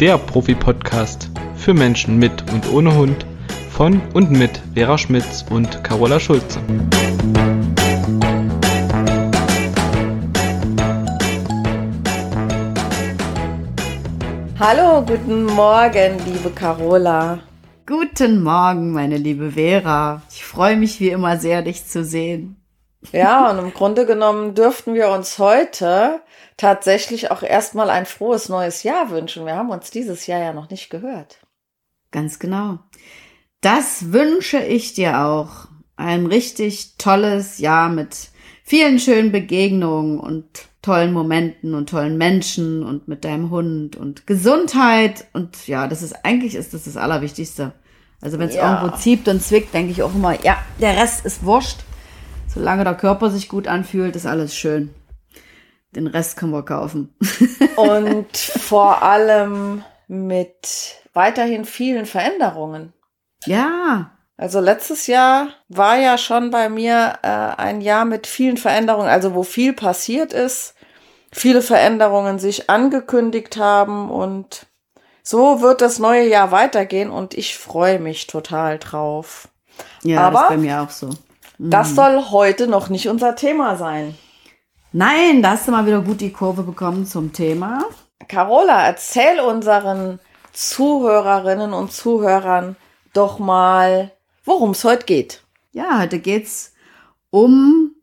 [0.00, 3.26] der Profi-Podcast für Menschen mit und ohne Hund
[3.68, 6.60] von und mit Vera Schmitz und Carola Schulze.
[14.60, 17.40] Hallo, guten Morgen, liebe Carola.
[17.84, 20.22] Guten Morgen, meine liebe Vera.
[20.30, 22.54] Ich freue mich wie immer sehr, dich zu sehen.
[23.10, 26.20] Ja, und im Grunde genommen dürften wir uns heute
[26.58, 29.46] tatsächlich auch erstmal ein frohes neues Jahr wünschen.
[29.46, 31.38] Wir haben uns dieses Jahr ja noch nicht gehört.
[32.10, 32.80] Ganz genau.
[33.62, 35.68] Das wünsche ich dir auch.
[35.96, 38.28] Ein richtig tolles Jahr mit
[38.62, 45.26] vielen schönen Begegnungen und tollen Momenten und tollen Menschen und mit deinem Hund und Gesundheit.
[45.32, 47.72] Und ja, das ist eigentlich ist das das Allerwichtigste.
[48.20, 48.80] Also wenn es ja.
[48.80, 51.78] irgendwo zieht und zwickt, denke ich auch immer, ja, der Rest ist wurscht.
[52.46, 54.90] Solange der Körper sich gut anfühlt, ist alles schön.
[55.94, 57.14] Den Rest können wir kaufen.
[57.76, 62.92] und vor allem mit weiterhin vielen Veränderungen.
[63.46, 64.12] Ja.
[64.36, 69.34] Also letztes Jahr war ja schon bei mir äh, ein Jahr mit vielen Veränderungen, also
[69.34, 70.74] wo viel passiert ist,
[71.32, 74.66] viele Veränderungen sich angekündigt haben und
[75.24, 79.48] so wird das neue Jahr weitergehen und ich freue mich total drauf.
[80.02, 81.08] Ja, Aber das ist bei mir auch so.
[81.58, 81.70] Mhm.
[81.70, 84.16] Das soll heute noch nicht unser Thema sein.
[84.92, 87.84] Nein, da hast du mal wieder gut die Kurve bekommen zum Thema.
[88.26, 90.18] Carola, erzähl unseren
[90.54, 92.74] Zuhörerinnen und Zuhörern
[93.12, 94.12] doch mal,
[94.46, 95.42] worum es heute geht.
[95.72, 96.72] Ja, heute geht's
[97.28, 97.96] um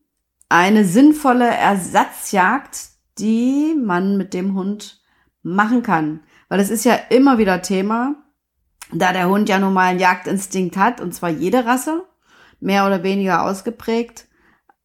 [0.48, 2.78] eine sinnvolle Ersatzjagd,
[3.18, 5.02] die man mit dem Hund
[5.42, 6.20] machen kann.
[6.50, 8.14] Weil es ist ja immer wieder Thema,
[8.94, 12.04] da der Hund ja nun mal einen Jagdinstinkt hat, und zwar jede Rasse,
[12.60, 14.28] mehr oder weniger ausgeprägt,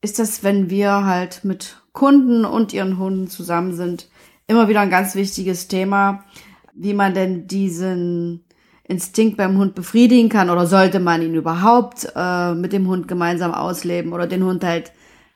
[0.00, 4.08] ist das, wenn wir halt mit Kunden und ihren Hunden zusammen sind,
[4.46, 6.24] immer wieder ein ganz wichtiges Thema,
[6.74, 8.45] wie man denn diesen
[8.84, 13.55] Instinkt beim Hund befriedigen kann oder sollte man ihn überhaupt äh, mit dem Hund gemeinsam
[13.55, 14.92] ausleben oder den Hund halt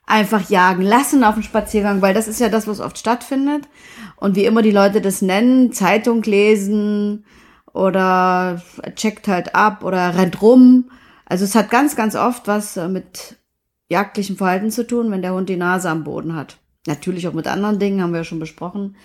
[0.06, 3.68] einfach jagen lassen auf dem Spaziergang, weil das ist ja das, was oft stattfindet.
[4.16, 7.24] Und wie immer die Leute das nennen, Zeitung lesen
[7.72, 8.62] oder
[8.96, 10.90] checkt halt ab oder rennt rum.
[11.26, 13.36] Also es hat ganz, ganz oft was äh, mit
[13.88, 16.58] jagdlichem Verhalten zu tun, wenn der Hund die Nase am Boden hat.
[16.86, 18.96] Natürlich auch mit anderen Dingen, haben wir ja schon besprochen.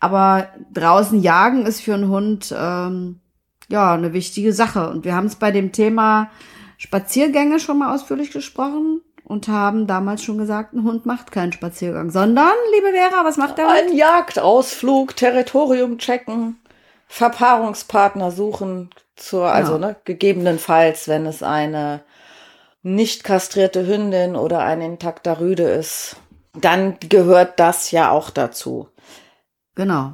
[0.00, 3.20] Aber draußen jagen ist für einen Hund ähm,
[3.68, 4.90] ja, eine wichtige Sache.
[4.90, 6.30] Und wir haben es bei dem Thema
[6.78, 12.10] Spaziergänge schon mal ausführlich gesprochen und haben damals schon gesagt, ein Hund macht keinen Spaziergang,
[12.10, 13.76] sondern, liebe Vera, was macht der Hund?
[13.76, 16.58] Ein Jagdausflug, Territorium checken,
[17.06, 19.78] Verpaarungspartner suchen, zur, also ja.
[19.78, 22.02] ne, gegebenenfalls, wenn es eine
[22.84, 26.16] nicht kastrierte Hündin oder ein intakter Rüde ist,
[26.52, 28.88] dann gehört das ja auch dazu.
[29.74, 30.12] Genau.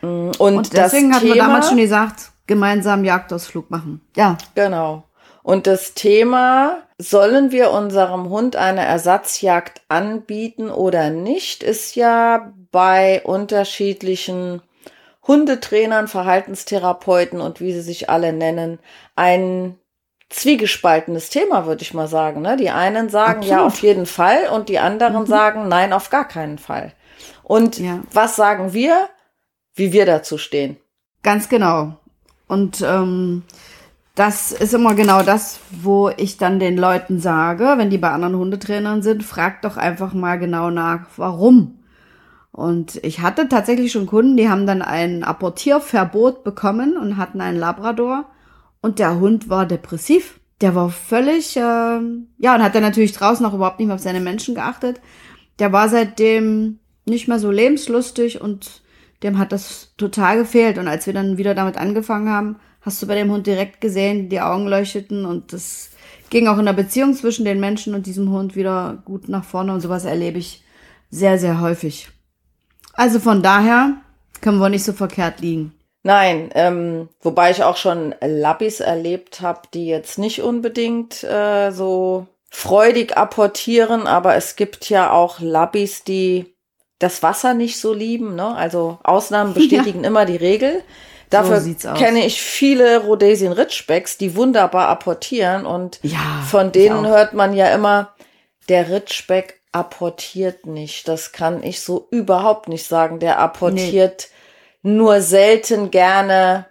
[0.00, 4.00] Mm, und, und deswegen hatten wir damals schon gesagt, gemeinsam Jagdausflug machen.
[4.16, 4.38] Ja.
[4.54, 5.04] Genau.
[5.42, 13.22] Und das Thema, sollen wir unserem Hund eine Ersatzjagd anbieten oder nicht, ist ja bei
[13.24, 14.62] unterschiedlichen
[15.26, 18.78] Hundetrainern, Verhaltenstherapeuten und wie sie sich alle nennen,
[19.16, 19.78] ein
[20.32, 22.42] zwiegespaltenes Thema, würde ich mal sagen.
[22.42, 22.56] Ne?
[22.56, 23.50] Die einen sagen Absolut.
[23.50, 25.26] ja auf jeden Fall und die anderen mhm.
[25.26, 26.92] sagen nein, auf gar keinen Fall.
[27.42, 28.00] Und ja.
[28.12, 29.08] was sagen wir,
[29.74, 30.76] wie wir dazu stehen?
[31.22, 31.96] Ganz genau.
[32.48, 33.42] Und ähm,
[34.14, 38.36] das ist immer genau das, wo ich dann den Leuten sage, wenn die bei anderen
[38.36, 41.78] Hundetrainern sind, fragt doch einfach mal genau nach, warum.
[42.50, 47.58] Und ich hatte tatsächlich schon Kunden, die haben dann ein Apportierverbot bekommen und hatten einen
[47.58, 48.26] Labrador
[48.82, 50.40] und der Hund war depressiv.
[50.60, 54.02] Der war völlig, äh, ja, und hat dann natürlich draußen auch überhaupt nicht mehr auf
[54.02, 55.00] seine Menschen geachtet.
[55.58, 58.82] Der war seitdem nicht mehr so lebenslustig und
[59.22, 60.78] dem hat das total gefehlt.
[60.78, 64.28] Und als wir dann wieder damit angefangen haben, hast du bei dem Hund direkt gesehen,
[64.28, 65.90] die Augen leuchteten und das
[66.30, 69.72] ging auch in der Beziehung zwischen den Menschen und diesem Hund wieder gut nach vorne
[69.72, 70.64] und sowas erlebe ich
[71.10, 72.08] sehr, sehr häufig.
[72.94, 73.96] Also von daher
[74.40, 75.72] können wir nicht so verkehrt liegen.
[76.04, 82.26] Nein, ähm, wobei ich auch schon Lappis erlebt habe, die jetzt nicht unbedingt äh, so
[82.50, 86.54] freudig apportieren, aber es gibt ja auch Lappis, die
[86.98, 88.34] das Wasser nicht so lieben.
[88.34, 88.54] Ne?
[88.54, 90.08] Also Ausnahmen bestätigen ja.
[90.08, 90.82] immer die Regel.
[91.30, 97.32] Dafür so kenne ich viele Rhodesian Ridgebacks, die wunderbar apportieren und ja, von denen hört
[97.32, 98.12] man ja immer,
[98.68, 101.08] der Ridgeback apportiert nicht.
[101.08, 103.18] Das kann ich so überhaupt nicht sagen.
[103.18, 104.28] Der apportiert.
[104.82, 106.66] Nur selten gerne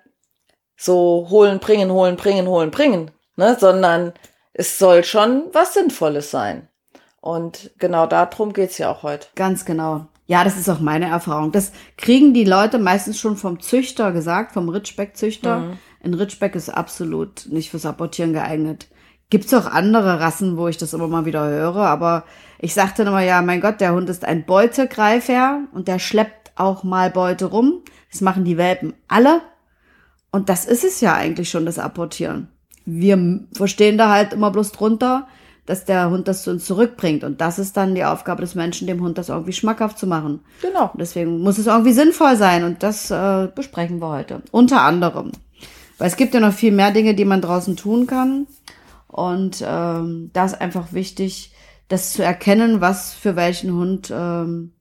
[0.76, 3.56] so holen, bringen, holen, bringen, holen, bringen, ne?
[3.60, 4.14] sondern
[4.54, 6.68] es soll schon was Sinnvolles sein.
[7.22, 9.28] Und genau darum geht's ja auch heute.
[9.36, 10.08] Ganz genau.
[10.26, 11.52] Ja, das ist auch meine Erfahrung.
[11.52, 15.60] Das kriegen die Leute meistens schon vom Züchter gesagt, vom Ritschbeck-Züchter.
[15.60, 15.78] Mhm.
[16.04, 18.88] Ein Ritschbeck ist absolut nicht fürs Apportieren geeignet.
[19.30, 22.24] Gibt's auch andere Rassen, wo ich das immer mal wieder höre, aber
[22.60, 26.84] ich sagte immer, ja, mein Gott, der Hund ist ein Beutegreifer und der schleppt auch
[26.84, 27.82] mal Beute rum.
[28.12, 29.42] Das machen die Welpen alle.
[30.32, 32.48] Und das ist es ja eigentlich schon, das Apportieren.
[32.86, 35.28] Wir verstehen da halt immer bloß drunter,
[35.66, 37.24] dass der Hund das zu uns zurückbringt.
[37.24, 40.42] Und das ist dann die Aufgabe des Menschen, dem Hund das irgendwie schmackhaft zu machen.
[40.62, 40.90] Genau.
[40.92, 42.64] Und deswegen muss es irgendwie sinnvoll sein.
[42.64, 44.42] Und das äh, besprechen wir heute.
[44.52, 45.32] Unter anderem.
[45.98, 48.48] Weil es gibt ja noch viel mehr Dinge, die man draußen tun kann.
[49.08, 51.54] Und ähm, da ist einfach wichtig,
[51.90, 54.72] das zu erkennen, was für welchen Hund ähm,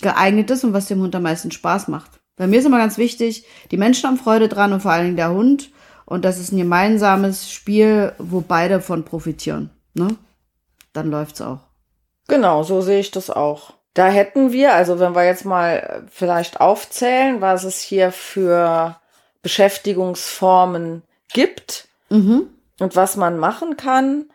[0.00, 2.20] geeignet ist und was dem Hund am meisten Spaß macht.
[2.36, 5.16] Bei mir ist immer ganz wichtig, die Menschen haben Freude dran und vor allen Dingen
[5.16, 5.70] der Hund.
[6.06, 9.70] Und das ist ein gemeinsames Spiel, wo beide von profitieren.
[9.94, 10.08] Ne?
[10.92, 11.58] Dann läuft's auch.
[12.28, 13.74] Genau, so sehe ich das auch.
[13.94, 18.96] Da hätten wir, also wenn wir jetzt mal vielleicht aufzählen, was es hier für
[19.42, 21.02] Beschäftigungsformen
[21.32, 22.48] gibt mhm.
[22.78, 24.26] und was man machen kann.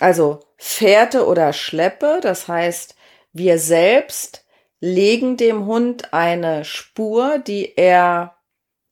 [0.00, 2.93] Also Fährte oder Schleppe, das heißt,
[3.34, 4.46] wir selbst
[4.80, 8.36] legen dem Hund eine Spur, die er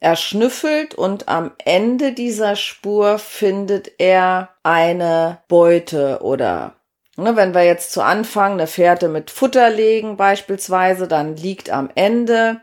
[0.00, 6.74] erschnüffelt und am Ende dieser Spur findet er eine Beute oder
[7.16, 11.88] ne, wenn wir jetzt zu Anfang eine Fährte mit Futter legen beispielsweise, dann liegt am
[11.94, 12.60] Ende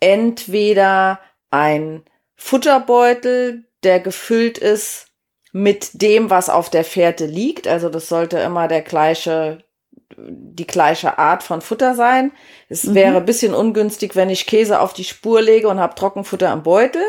[0.00, 1.20] entweder
[1.50, 2.02] ein
[2.34, 5.08] Futterbeutel, der gefüllt ist
[5.52, 7.66] mit dem, was auf der Fährte liegt.
[7.66, 9.62] Also das sollte immer der gleiche,
[10.16, 12.32] die gleiche Art von Futter sein.
[12.68, 12.94] Es mhm.
[12.94, 16.62] wäre ein bisschen ungünstig, wenn ich Käse auf die Spur lege und habe Trockenfutter am
[16.62, 17.02] Beutel.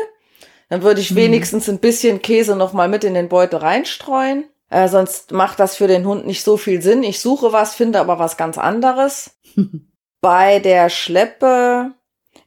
[0.68, 1.16] Dann würde ich mhm.
[1.16, 4.44] wenigstens ein bisschen Käse noch mal mit in den Beutel reinstreuen.
[4.70, 7.02] Äh, sonst macht das für den Hund nicht so viel Sinn.
[7.02, 9.38] Ich suche was, finde aber was ganz anderes.
[10.20, 11.92] Bei der Schleppe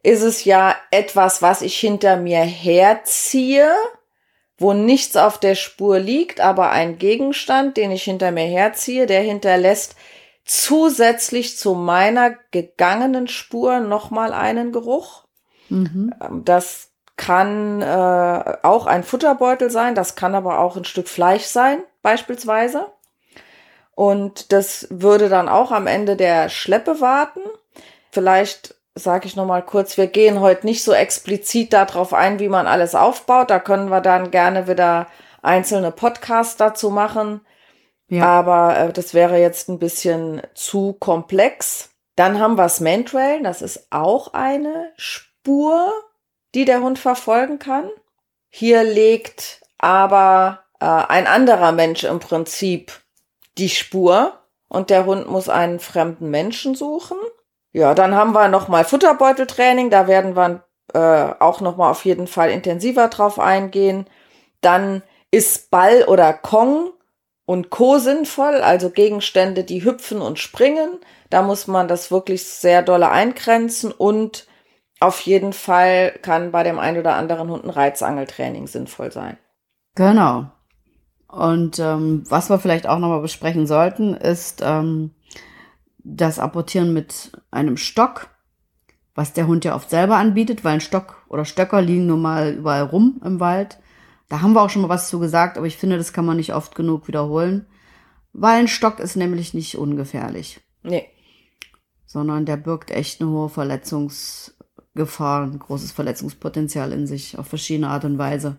[0.01, 3.69] ist es ja etwas, was ich hinter mir herziehe,
[4.57, 9.21] wo nichts auf der Spur liegt, aber ein Gegenstand, den ich hinter mir herziehe, der
[9.21, 9.95] hinterlässt
[10.45, 15.25] zusätzlich zu meiner gegangenen Spur nochmal einen Geruch.
[15.69, 16.13] Mhm.
[16.21, 21.45] Ähm, das kann äh, auch ein Futterbeutel sein, das kann aber auch ein Stück Fleisch
[21.45, 22.87] sein, beispielsweise.
[23.95, 27.39] Und das würde dann auch am Ende der Schleppe warten.
[28.11, 32.49] Vielleicht sage ich noch mal kurz, wir gehen heute nicht so explizit darauf ein, wie
[32.49, 33.49] man alles aufbaut.
[33.49, 35.07] Da können wir dann gerne wieder
[35.41, 37.41] einzelne Podcasts dazu machen.
[38.07, 38.25] Ja.
[38.25, 41.89] Aber äh, das wäre jetzt ein bisschen zu komplex.
[42.15, 43.43] Dann haben wir Mantrail.
[43.43, 45.91] Das ist auch eine Spur,
[46.53, 47.89] die der Hund verfolgen kann.
[48.49, 52.93] Hier legt aber äh, ein anderer Mensch im Prinzip
[53.57, 54.33] die Spur
[54.67, 57.17] und der Hund muss einen fremden Menschen suchen.
[57.71, 60.63] Ja, dann haben wir nochmal Futterbeuteltraining, da werden wir
[60.93, 64.07] äh, auch nochmal auf jeden Fall intensiver drauf eingehen.
[64.61, 66.91] Dann ist Ball oder Kong
[67.45, 67.99] und Co.
[67.99, 70.99] sinnvoll, also Gegenstände, die hüpfen und springen.
[71.29, 74.47] Da muss man das wirklich sehr dolle eingrenzen und
[74.99, 79.37] auf jeden Fall kann bei dem einen oder anderen Hund ein Reizangeltraining sinnvoll sein.
[79.95, 80.47] Genau.
[81.27, 85.11] Und ähm, was wir vielleicht auch nochmal besprechen sollten, ist, ähm,
[86.05, 88.29] das Apportieren mit einem Stock,
[89.15, 92.53] was der Hund ja oft selber anbietet, weil ein Stock oder Stöcker liegen nun mal
[92.53, 93.79] überall rum im Wald.
[94.27, 96.37] Da haben wir auch schon mal was zu gesagt, aber ich finde, das kann man
[96.37, 97.67] nicht oft genug wiederholen.
[98.33, 100.59] Weil ein Stock ist nämlich nicht ungefährlich.
[100.83, 101.07] Nee.
[102.05, 108.03] Sondern der birgt echt eine hohe Verletzungsgefahr, ein großes Verletzungspotenzial in sich auf verschiedene Art
[108.03, 108.57] und Weise.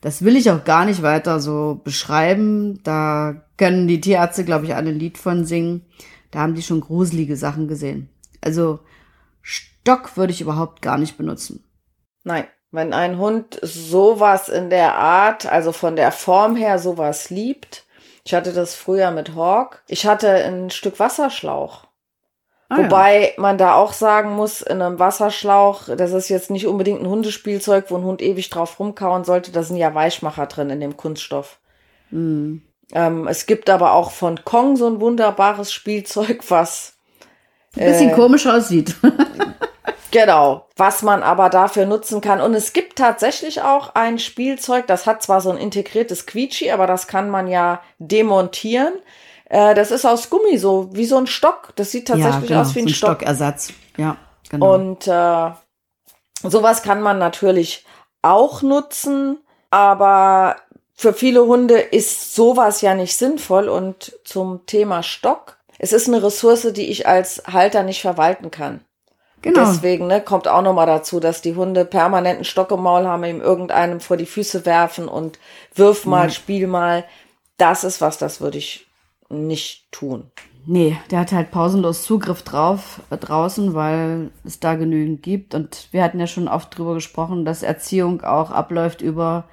[0.00, 2.80] Das will ich auch gar nicht weiter so beschreiben.
[2.84, 5.86] Da können die Tierärzte, glaube ich, alle ein Lied von singen.
[6.30, 8.08] Da haben die schon gruselige Sachen gesehen.
[8.40, 8.80] Also
[9.42, 11.64] Stock würde ich überhaupt gar nicht benutzen.
[12.22, 17.84] Nein, wenn ein Hund sowas in der Art, also von der Form her sowas liebt.
[18.24, 19.82] Ich hatte das früher mit Hawk.
[19.88, 21.86] Ich hatte ein Stück Wasserschlauch.
[22.68, 23.40] Ah, Wobei ja.
[23.40, 27.86] man da auch sagen muss, in einem Wasserschlauch, das ist jetzt nicht unbedingt ein Hundespielzeug,
[27.88, 29.50] wo ein Hund ewig drauf rumkauen sollte.
[29.52, 31.58] Da sind ja Weichmacher drin in dem Kunststoff.
[32.10, 32.58] Mm.
[32.92, 36.98] Ähm, es gibt aber auch von Kong so ein wunderbares Spielzeug, was
[37.76, 38.94] ein bisschen äh, komisch aussieht.
[40.10, 42.40] genau, was man aber dafür nutzen kann.
[42.40, 46.86] Und es gibt tatsächlich auch ein Spielzeug, das hat zwar so ein integriertes Quietschi, aber
[46.86, 48.94] das kann man ja demontieren.
[49.46, 51.72] Äh, das ist aus Gummi, so wie so ein Stock.
[51.76, 53.16] Das sieht tatsächlich ja, genau, aus wie ein, so ein Stock.
[53.20, 53.72] Stockersatz.
[53.96, 54.16] Ja,
[54.50, 54.74] genau.
[54.74, 55.50] Und äh,
[56.42, 57.84] sowas kann man natürlich
[58.22, 59.38] auch nutzen,
[59.70, 60.56] aber
[60.94, 65.58] für viele Hunde ist sowas ja nicht sinnvoll und zum Thema Stock.
[65.78, 68.80] es ist eine Ressource, die ich als Halter nicht verwalten kann.
[69.42, 69.60] Genau.
[69.60, 73.40] Deswegen ne, kommt auch nochmal dazu, dass die Hunde permanenten Stock im Maul haben, ihm
[73.40, 75.38] irgendeinem vor die Füße werfen und
[75.74, 76.32] wirf mal, Mhm.
[76.32, 77.04] spiel mal.
[77.56, 78.86] Das ist was, das würde ich
[79.28, 80.30] nicht tun.
[80.66, 85.54] Nee, der hat halt pausenlos Zugriff drauf äh, draußen, weil es da genügend gibt.
[85.54, 89.44] Und wir hatten ja schon oft drüber gesprochen, dass Erziehung auch abläuft über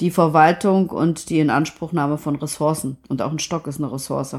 [0.00, 2.98] die Verwaltung und die Inanspruchnahme von Ressourcen.
[3.08, 4.36] Und auch ein Stock ist eine Ressource.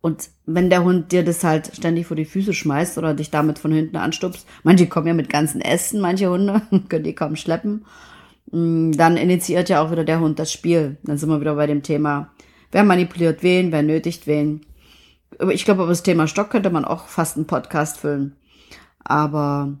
[0.00, 3.58] Und wenn der Hund dir das halt ständig vor die Füße schmeißt oder dich damit
[3.58, 7.84] von hinten anstupst, manche kommen ja mit ganzen Ästen, manche Hunde, können die kaum schleppen,
[8.52, 10.96] mm, dann initiiert ja auch wieder der Hund das Spiel.
[11.02, 12.30] Dann sind wir wieder bei dem Thema,
[12.70, 14.60] wer manipuliert wen, wer nötigt wen.
[15.50, 18.36] Ich glaube, über das Thema Stock könnte man auch fast einen Podcast füllen.
[19.00, 19.74] Aber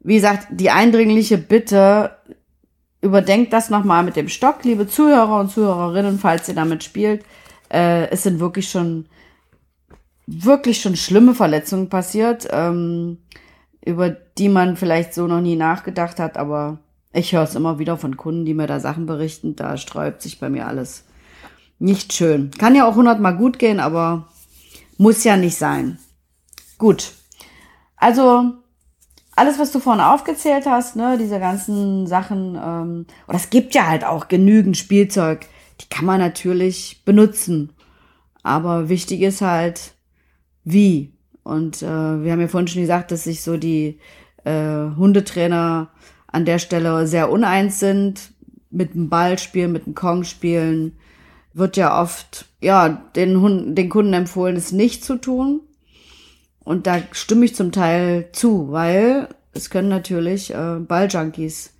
[0.00, 2.12] wie gesagt, die eindringliche Bitte,
[3.04, 7.22] überdenkt das nochmal mit dem Stock, liebe Zuhörer und Zuhörerinnen, falls ihr damit spielt.
[7.70, 9.04] Äh, es sind wirklich schon,
[10.26, 13.18] wirklich schon schlimme Verletzungen passiert, ähm,
[13.84, 16.78] über die man vielleicht so noch nie nachgedacht hat, aber
[17.12, 20.40] ich höre es immer wieder von Kunden, die mir da Sachen berichten, da sträubt sich
[20.40, 21.04] bei mir alles.
[21.78, 22.50] Nicht schön.
[22.52, 24.28] Kann ja auch hundertmal gut gehen, aber
[24.96, 25.98] muss ja nicht sein.
[26.78, 27.12] Gut.
[27.96, 28.54] Also,
[29.36, 33.86] alles, was du vorhin aufgezählt hast, ne, diese ganzen Sachen, ähm, oder es gibt ja
[33.86, 35.46] halt auch genügend Spielzeug,
[35.80, 37.72] die kann man natürlich benutzen.
[38.42, 39.93] Aber wichtig ist halt,
[40.64, 41.12] wie.
[41.42, 43.98] Und äh, wir haben ja vorhin schon gesagt, dass sich so die
[44.44, 45.90] äh, Hundetrainer
[46.26, 48.32] an der Stelle sehr uneins sind.
[48.70, 50.96] Mit dem Ball spielen, mit dem Kong spielen.
[51.52, 55.60] Wird ja oft, ja, den, Hunden, den Kunden empfohlen, es nicht zu tun.
[56.64, 61.74] Und da stimme ich zum Teil zu, weil es können natürlich äh, Balljunkies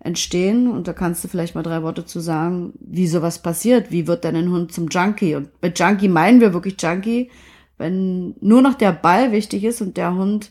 [0.00, 0.68] entstehen.
[0.68, 3.90] Und da kannst du vielleicht mal drei Worte zu sagen, wie sowas passiert.
[3.90, 5.36] Wie wird denn ein Hund zum Junkie?
[5.36, 7.30] Und mit Junkie meinen wir wirklich Junkie,
[7.78, 10.50] wenn nur noch der Ball wichtig ist und der Hund,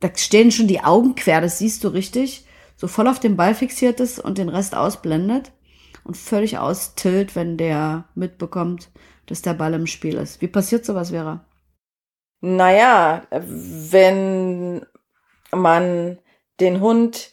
[0.00, 2.46] da stehen schon die Augen quer, das siehst du richtig,
[2.76, 5.52] so voll auf den Ball fixiert ist und den Rest ausblendet
[6.04, 8.88] und völlig austilt, wenn der mitbekommt,
[9.26, 10.40] dass der Ball im Spiel ist.
[10.40, 11.44] Wie passiert sowas, Vera?
[12.40, 14.86] Naja, wenn
[15.52, 16.18] man
[16.58, 17.30] den Hund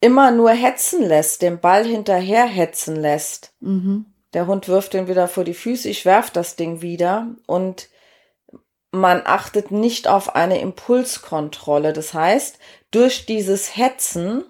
[0.00, 4.06] immer nur hetzen lässt, den Ball hinterher hetzen lässt, Mhm.
[4.32, 7.88] der Hund wirft den wieder vor die Füße, ich werf das Ding wieder und
[8.94, 11.92] man achtet nicht auf eine Impulskontrolle.
[11.92, 12.58] Das heißt,
[12.90, 14.44] durch dieses Hetzen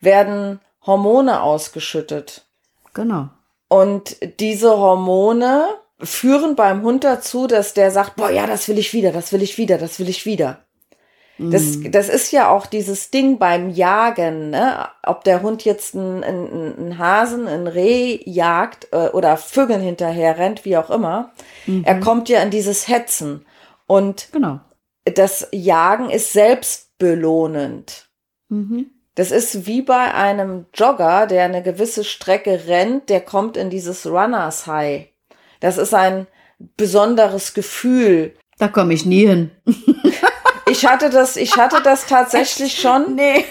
[0.00, 2.46] werden Hormone ausgeschüttet.
[2.92, 3.28] Genau.
[3.68, 5.64] Und diese Hormone
[6.00, 9.42] führen beim Hund dazu, dass der sagt, boah, ja, das will ich wieder, das will
[9.42, 10.64] ich wieder, das will ich wieder.
[11.36, 14.86] Das, das ist ja auch dieses Ding beim Jagen, ne?
[15.02, 20.38] ob der Hund jetzt einen, einen, einen Hasen, ein Reh jagt äh, oder Vögeln hinterher
[20.38, 21.32] rennt, wie auch immer.
[21.82, 23.44] Er kommt ja in dieses Hetzen.
[23.86, 24.60] Und Genau.
[25.04, 28.08] das Jagen ist selbstbelohnend.
[28.48, 28.90] Mhm.
[29.14, 34.06] Das ist wie bei einem Jogger, der eine gewisse Strecke rennt, der kommt in dieses
[34.06, 35.06] Runners High.
[35.60, 36.26] Das ist ein
[36.76, 38.34] besonderes Gefühl.
[38.58, 39.50] Da komme ich nie hin.
[40.66, 43.14] Ich hatte das, ich hatte das tatsächlich schon.
[43.14, 43.44] Nee.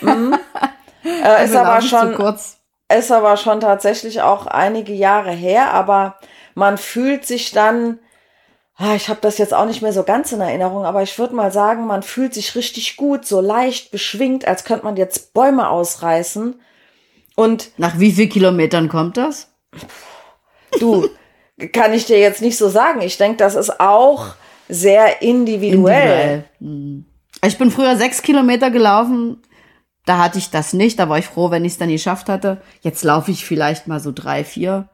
[1.05, 2.57] Äh, ist aber schon, kurz.
[2.91, 5.71] ist aber schon tatsächlich auch einige Jahre her.
[5.73, 6.17] Aber
[6.55, 7.99] man fühlt sich dann,
[8.95, 11.51] ich habe das jetzt auch nicht mehr so ganz in Erinnerung, aber ich würde mal
[11.51, 16.59] sagen, man fühlt sich richtig gut, so leicht beschwingt, als könnte man jetzt Bäume ausreißen.
[17.35, 19.51] Und Nach wie viel Kilometern kommt das?
[20.79, 21.07] Du,
[21.71, 23.01] kann ich dir jetzt nicht so sagen.
[23.01, 24.35] Ich denke, das ist auch
[24.67, 26.45] sehr individuell.
[26.59, 27.05] Mhm.
[27.45, 29.41] Ich bin früher sechs Kilometer gelaufen.
[30.05, 30.99] Da hatte ich das nicht.
[30.99, 32.61] Da war ich froh, wenn ich es dann geschafft hatte.
[32.81, 34.89] Jetzt laufe ich vielleicht mal so drei, vier.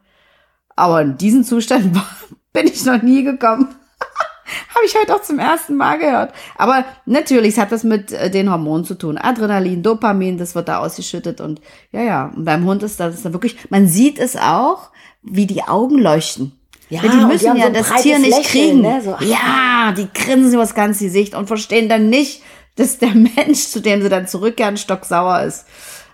[0.76, 1.96] Aber in diesen Zustand
[2.54, 3.68] bin ich noch nie gekommen.
[4.76, 6.34] Habe ich heute auch zum ersten Mal gehört.
[6.58, 9.18] Aber natürlich, es hat das mit äh, den Hormonen zu tun.
[9.18, 11.40] Adrenalin, Dopamin, das wird da ausgeschüttet.
[11.40, 14.90] Und ja, ja, und beim Hund ist das dann wirklich, man sieht es auch,
[15.22, 16.54] wie die Augen leuchten.
[16.90, 18.82] Ja, die die müssen haben ja so das Tier nicht Lächeln, kriegen.
[18.82, 19.02] ne?
[19.04, 22.42] So, ja, die grinsen übers ganze Gesicht und verstehen dann nicht,
[22.76, 25.66] dass der Mensch, zu dem sie dann zurückkehren, stocksauer ist.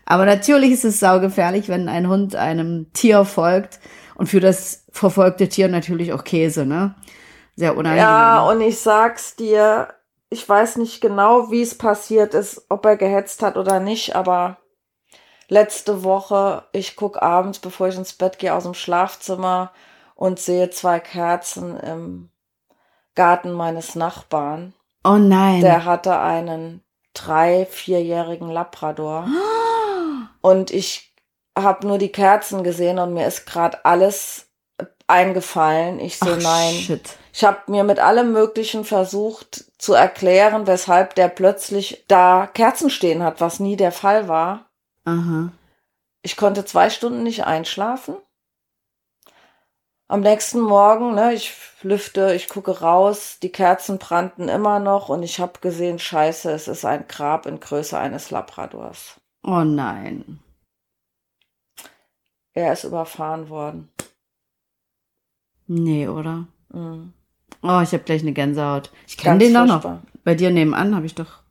[0.05, 3.79] Aber natürlich ist es saugefährlich, wenn ein Hund einem Tier folgt
[4.15, 6.95] und für das verfolgte Tier natürlich auch Käse, ne?
[7.55, 8.03] Sehr unangenehm.
[8.03, 9.93] Ja, und ich sag's dir,
[10.29, 14.57] ich weiß nicht genau, wie es passiert ist, ob er gehetzt hat oder nicht, aber
[15.47, 19.71] letzte Woche, ich guck abends, bevor ich ins Bett gehe, aus dem Schlafzimmer
[20.15, 22.29] und sehe zwei Kerzen im
[23.15, 24.73] Garten meines Nachbarn.
[25.03, 25.61] oh nein.
[25.61, 29.27] Der hatte einen drei, vierjährigen Labrador.
[30.41, 31.14] Und ich
[31.57, 34.47] habe nur die Kerzen gesehen und mir ist gerade alles
[35.07, 35.99] eingefallen.
[35.99, 36.73] Ich so, Ach, nein.
[36.75, 37.17] Shit.
[37.33, 43.23] Ich habe mir mit allem Möglichen versucht zu erklären, weshalb der plötzlich da Kerzen stehen
[43.23, 44.69] hat, was nie der Fall war.
[45.03, 45.51] Aha.
[46.21, 48.15] Ich konnte zwei Stunden nicht einschlafen.
[50.07, 55.23] Am nächsten Morgen, ne, ich lüfte, ich gucke raus, die Kerzen brannten immer noch und
[55.23, 59.19] ich habe gesehen, scheiße, es ist ein Grab in Größe eines Labradors.
[59.43, 60.39] Oh nein.
[62.55, 63.89] Er ist überfahren worden.
[65.67, 66.47] Nee, oder?
[66.71, 67.13] Mhm.
[67.61, 68.91] Oh, ich habe gleich eine Gänsehaut.
[69.07, 69.99] Ich kenne den doch noch.
[70.23, 71.41] Bei dir nebenan habe ich doch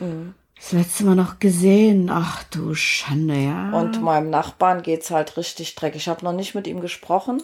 [0.00, 0.34] Mhm.
[0.56, 2.10] das letzte Mal noch gesehen.
[2.10, 3.70] Ach du Schande, ja.
[3.72, 6.02] Und meinem Nachbarn geht's halt richtig dreckig.
[6.02, 7.42] Ich habe noch nicht mit ihm gesprochen.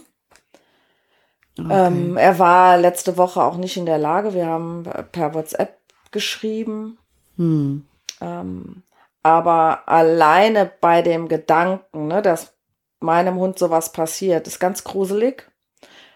[1.59, 1.87] okay.
[1.87, 4.35] Ähm, er war letzte Woche auch nicht in der Lage.
[4.35, 5.79] Wir haben per WhatsApp
[6.11, 6.99] geschrieben.
[7.37, 7.85] hm.
[8.21, 8.83] Ähm,
[9.23, 12.55] aber alleine bei dem Gedanken, ne, dass
[13.01, 15.51] meinem Hund sowas passiert, ist ganz gruselig.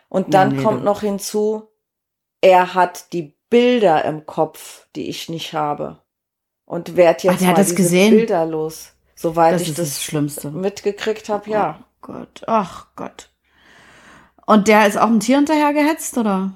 [0.09, 1.69] Und dann Ja, nee, kommt noch hinzu,
[2.41, 6.03] er hat die Bilder im Kopf, die ich nicht habe.
[6.65, 8.11] Und werd jetzt hat mal das diese gesehen?
[8.11, 8.93] Bilder los.
[9.15, 10.51] Soweit Das ich das, Schlimmste.
[10.51, 11.81] mitgekriegt habe, ja.
[11.81, 13.31] Oh Gott, ach Gott.
[14.47, 16.53] Und der ist auch ein Tier hinterher gehetzt, oder?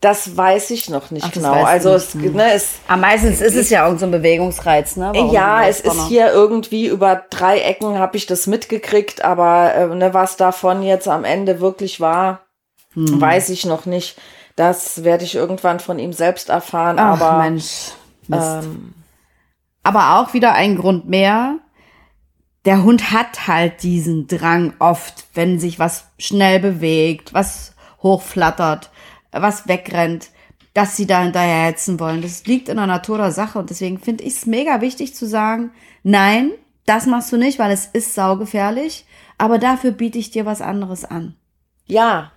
[0.00, 1.64] Das weiß ich noch nicht Ach, genau.
[1.64, 5.10] Also es, ne, es Aber meistens ist es ja irgend so ein Bewegungsreiz, ne?
[5.14, 9.86] Warum ja, es ist hier irgendwie über drei Ecken habe ich das mitgekriegt, aber äh,
[9.94, 12.46] ne, was davon jetzt am Ende wirklich war,
[12.92, 13.20] Hm.
[13.20, 14.18] weiß ich noch nicht.
[14.56, 16.98] Das werde ich irgendwann von ihm selbst erfahren.
[16.98, 17.90] Ach, aber Mensch.
[18.32, 18.94] Ähm,
[19.82, 21.58] Aber auch wieder ein Grund mehr.
[22.64, 28.90] Der Hund hat halt diesen Drang oft, wenn sich was schnell bewegt, was hochflattert,
[29.40, 30.30] was wegrennt,
[30.74, 32.22] dass sie da hinterher hetzen wollen.
[32.22, 35.26] Das liegt in der Natur der Sache und deswegen finde ich es mega wichtig zu
[35.26, 35.70] sagen,
[36.02, 36.50] nein,
[36.84, 39.06] das machst du nicht, weil es ist saugefährlich,
[39.38, 41.36] aber dafür biete ich dir was anderes an.
[41.86, 42.32] ja,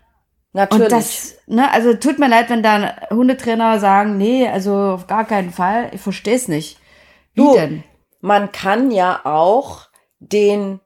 [0.53, 0.86] natürlich.
[0.86, 5.25] Und das, ne, also tut mir leid, wenn da Hundetrainer sagen, nee, also auf gar
[5.25, 6.79] keinen Fall, ich verstehe es nicht.
[7.34, 7.83] Wie Du, denn?
[8.22, 9.88] Man kann ja auch
[10.20, 10.79] den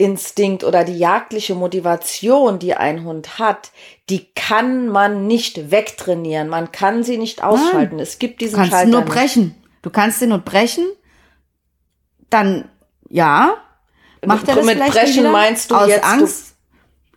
[0.00, 3.72] Jagdinstinkt oder die jagdliche Motivation, die ein Hund hat,
[4.08, 6.48] die kann man nicht wegtrainieren.
[6.48, 7.98] Man kann sie nicht ausschalten.
[7.98, 9.12] Es gibt Du diesen kannst Schalter ihn nur nicht.
[9.12, 9.54] brechen.
[9.82, 10.86] Du kannst den nur brechen.
[12.30, 12.68] Dann,
[13.08, 13.56] ja.
[14.24, 16.54] Macht er das Mit brechen meinst du Aus jetzt, du- Angst?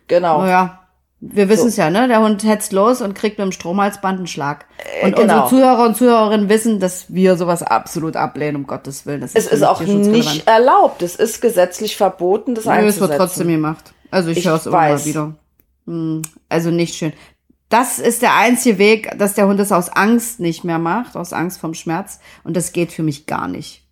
[0.08, 0.42] Genau.
[0.42, 0.81] Naja,
[1.24, 1.82] wir wissen es So.
[1.82, 2.08] ja, ne?
[2.08, 4.66] Der Hund hetzt los und kriegt mit dem Stromhalsband einen Schlag.
[5.02, 5.44] Und genau.
[5.44, 9.20] unsere Zuhörer und Zuhörerinnen wissen, dass wir sowas absolut ablehnen, um Gottes Willen.
[9.20, 11.00] Das Es ist für auch nicht erlaubt.
[11.00, 13.08] Es ist gesetzlich verboten, das Nö, es einzusetzen.
[13.08, 13.94] wird trotzdem gemacht.
[14.10, 15.34] Also ich, Ich höre es immer mal wieder.
[15.86, 17.12] Hm, Also nicht schön.
[17.68, 21.32] Das ist der einzige Weg, dass der Hund es aus Angst nicht mehr macht, aus
[21.32, 22.18] Angst vom Schmerz.
[22.44, 23.82] Und das geht für mich gar nicht.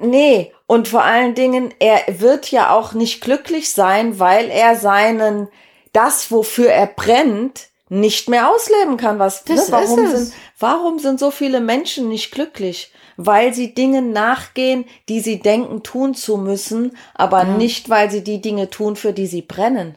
[0.00, 5.48] Nee, und vor allen Dingen, er wird ja auch nicht glücklich sein, weil er seinen,
[5.94, 9.18] das, wofür er brennt, nicht mehr ausleben kann.
[9.18, 9.72] Was, Das ne?
[9.72, 12.92] warum, sind, warum sind so viele Menschen nicht glücklich?
[13.16, 17.56] Weil sie Dingen nachgehen, die sie denken tun zu müssen, aber Ja.
[17.56, 19.96] nicht, weil sie die Dinge tun, für die sie brennen.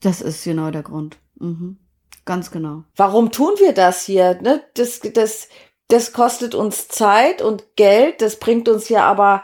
[0.00, 1.18] Das ist genau der Grund.
[1.38, 1.76] Mhm.
[2.24, 2.84] Ganz genau.
[2.96, 4.40] Warum tun wir das hier?
[4.40, 4.62] Ne?
[4.74, 5.48] Das, das,
[5.88, 9.42] das kostet uns Zeit und Geld, das bringt uns ja aber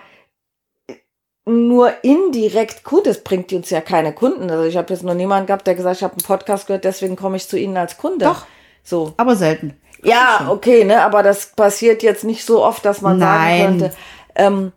[1.48, 4.50] nur indirekt gut, das bringt uns ja keine Kunden.
[4.50, 7.16] Also ich habe jetzt noch niemanden gehabt, der gesagt, ich habe einen Podcast gehört, deswegen
[7.16, 8.24] komme ich zu Ihnen als Kunde.
[8.26, 8.46] Doch.
[8.82, 9.12] So.
[9.16, 9.74] Aber selten.
[10.02, 13.58] Ja, okay, ne, aber das passiert jetzt nicht so oft, dass man Nein.
[13.61, 13.96] sagen könnte,
[14.37, 14.72] ähm,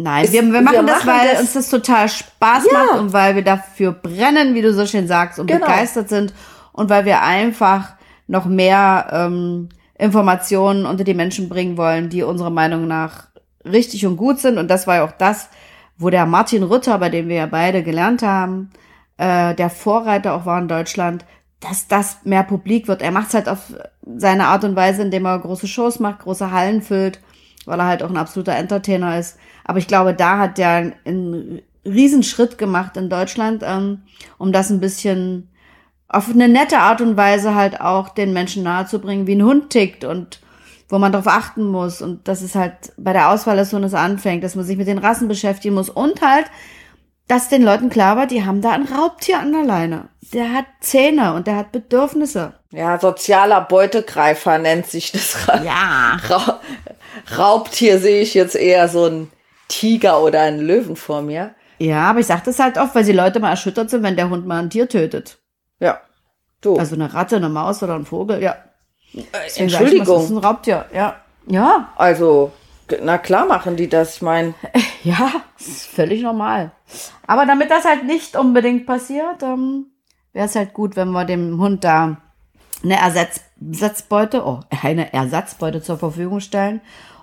[0.00, 2.72] Nein, Es- wir, wir wir machen das, machen weil das- uns das total Spaß Ja.
[2.78, 5.66] macht und weil wir dafür brennen, wie du so schön sagst, und Genau.
[5.66, 6.32] begeistert sind
[6.72, 7.94] und weil wir einfach
[8.28, 9.68] noch mehr ähm,
[9.98, 13.24] Informationen unter die Menschen bringen wollen, die unserer Meinung nach
[13.64, 14.56] richtig und gut sind.
[14.58, 15.48] Und das war ja auch das,
[15.98, 18.70] wo der Martin Rütter, bei dem wir ja beide gelernt haben,
[19.16, 21.24] äh, der Vorreiter auch war in Deutschland,
[21.60, 23.02] dass das mehr publik wird.
[23.02, 23.74] Er macht es halt auf
[24.16, 27.20] seine Art und Weise, indem er große Shows macht, große Hallen füllt,
[27.66, 29.38] weil er halt auch ein absoluter Entertainer ist.
[29.64, 34.02] Aber ich glaube, da hat der einen, Riesenschritt gemacht in Deutschland, ähm,
[34.36, 35.48] um das ein bisschen
[36.08, 40.04] auf eine nette Art und Weise halt auch den Menschen nahezubringen, wie ein Hund tickt
[40.04, 40.40] und
[40.88, 44.42] wo man darauf achten muss und dass es halt bei der Auswahl des Hundes anfängt,
[44.44, 46.46] dass man sich mit den Rassen beschäftigen muss und halt,
[47.26, 50.08] dass den Leuten klar war, die haben da ein Raubtier an der Leine.
[50.32, 52.54] Der hat Zähne und der hat Bedürfnisse.
[52.70, 55.46] ja, sozialer Beutegreifer nennt sich das.
[55.48, 56.16] Ra Ja.
[56.28, 56.60] Ra
[57.36, 59.30] Raubtier sehe ich jetzt eher so ein
[59.68, 61.54] Tiger oder einen Löwen vor mir.
[61.78, 64.30] Ja, aber ich sag das halt oft, weil die Leute mal erschüttert sind, wenn der
[64.30, 65.38] Hund mal ein Tier tötet.
[65.80, 66.00] Ja.
[66.60, 66.76] Du.
[66.76, 68.56] Also eine Ratte, eine Maus oder ein Vogel, ja.
[69.12, 69.24] Mal,
[69.56, 70.16] Entschuldigung.
[70.16, 71.16] Das ist ein Raubtier, ja.
[71.46, 72.52] Ja, Also,
[73.02, 74.16] na klar machen die das.
[74.16, 74.54] Ich meine,
[75.02, 76.72] ja, das ist völlig normal.
[77.26, 79.86] Aber damit das halt nicht unbedingt passiert, ähm,
[80.32, 82.18] wäre es halt gut, wenn wir dem Hund da
[82.84, 86.80] eine Ersatz, Ersatzbeute, oh, eine Ersatzbeute zur Verfügung stellen.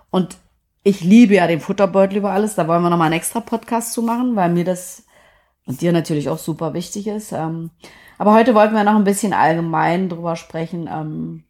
[0.10, 0.38] Und
[0.84, 2.56] ich liebe ja den Futterbeutel über alles.
[2.56, 5.04] Da wollen wir nochmal einen extra Podcast zu machen, weil mir das
[5.66, 7.32] und dir natürlich auch super wichtig ist.
[7.32, 7.72] Ähm,
[8.18, 11.44] aber heute wollten wir noch ein bisschen allgemein drüber sprechen, ähm,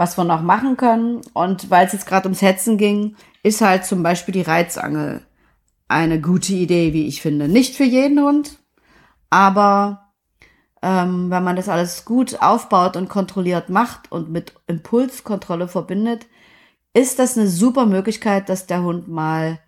[0.00, 1.20] was wir noch machen können.
[1.34, 5.20] Und weil es jetzt gerade ums Hetzen ging, ist halt zum Beispiel die Reizangel
[5.88, 7.48] eine gute Idee, wie ich finde.
[7.48, 8.56] Nicht für jeden Hund,
[9.28, 10.10] aber
[10.80, 16.28] ähm, wenn man das alles gut aufbaut und kontrolliert macht und mit Impulskontrolle verbindet,
[16.94, 19.58] ist das eine super Möglichkeit, dass der Hund mal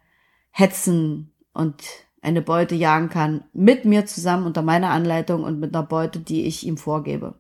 [0.51, 1.83] hetzen und
[2.23, 6.47] eine Beute jagen kann mit mir zusammen unter meiner Anleitung und mit einer Beute, die
[6.47, 7.35] ich ihm vorgebe.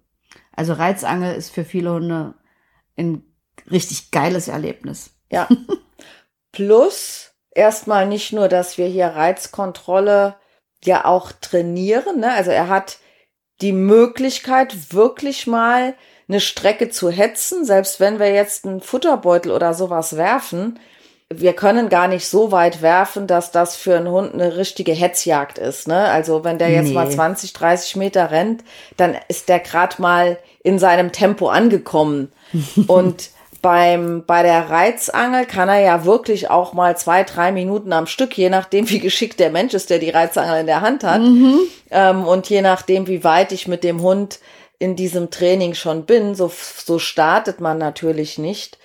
[0.55, 2.35] Also Reizangel ist für viele Hunde
[2.97, 3.25] ein
[3.71, 5.11] richtig geiles Erlebnis.
[5.31, 5.49] Ja.
[6.53, 10.37] Plus erstmal nicht nur, dass wir hier Reizkontrolle
[10.85, 12.21] ja auch trainieren.
[12.21, 12.33] Ne?
[12.33, 12.99] Also er hat
[13.61, 15.95] die Möglichkeit, wirklich mal
[16.29, 20.79] eine Strecke zu hetzen, selbst wenn wir jetzt einen Futterbeutel oder sowas werfen.
[21.33, 25.59] Wir können gar nicht so weit werfen, dass das für einen Hund eine richtige Hetzjagd
[25.59, 25.89] ist.
[25.89, 25.97] Ne?
[26.09, 26.95] Also wenn der jetzt nee.
[26.95, 28.65] mal 20, 30 Meter rennt,
[28.97, 32.33] dann ist der gerade mal in seinem Tempo angekommen.
[32.87, 33.31] Und
[33.63, 38.37] beim, bei der Reizangel kann er ja wirklich auch mal zwei, drei Minuten am Stück,
[38.37, 41.21] je nachdem, wie geschickt der Mensch ist, der die Reizangel in der Hand hat.
[41.21, 41.61] Mhm.
[41.91, 44.41] Ähm, und je nachdem, wie weit ich mit dem Hund
[44.81, 46.51] in diesem Training schon bin, so,
[46.85, 48.79] so startet man natürlich nicht.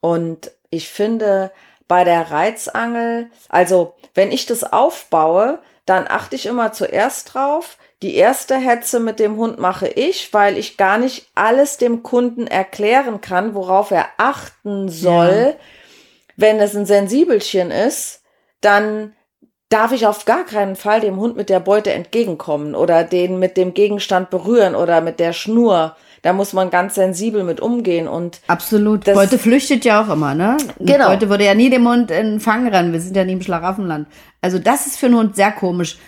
[0.00, 1.52] Und ich finde,
[1.86, 8.14] bei der Reizangel, also wenn ich das aufbaue, dann achte ich immer zuerst drauf, die
[8.14, 13.20] erste Hetze mit dem Hund mache ich, weil ich gar nicht alles dem Kunden erklären
[13.20, 15.56] kann, worauf er achten soll.
[15.56, 15.64] Ja.
[16.36, 18.22] Wenn es ein Sensibelchen ist,
[18.60, 19.12] dann
[19.70, 23.56] darf ich auf gar keinen Fall dem Hund mit der Beute entgegenkommen oder den mit
[23.56, 25.96] dem Gegenstand berühren oder mit der Schnur.
[26.22, 29.04] Da muss man ganz sensibel mit umgehen und absolut.
[29.04, 30.58] Beute flüchtet ja auch immer, ne?
[30.78, 31.08] Genau.
[31.08, 32.92] Beute würde ja nie dem Hund in den Fang rennen.
[32.92, 34.06] Wir sind ja nie im Schlaraffenland.
[34.40, 35.98] Also das ist für einen Hund sehr komisch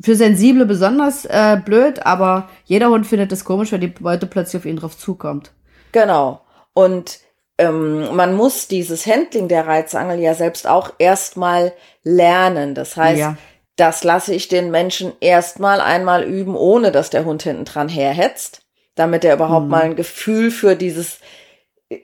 [0.00, 4.60] für Sensible besonders äh, blöd, aber jeder Hund findet es komisch, wenn die Beute plötzlich
[4.60, 5.52] auf ihn drauf zukommt.
[5.92, 6.40] Genau.
[6.74, 7.20] Und
[7.58, 12.74] ähm, man muss dieses Handling der Reizangel ja selbst auch erstmal lernen.
[12.74, 13.36] Das heißt, ja.
[13.76, 18.60] das lasse ich den Menschen erstmal einmal üben, ohne dass der Hund hinten dran herhetzt,
[18.94, 19.70] damit er überhaupt hm.
[19.70, 21.20] mal ein Gefühl für dieses,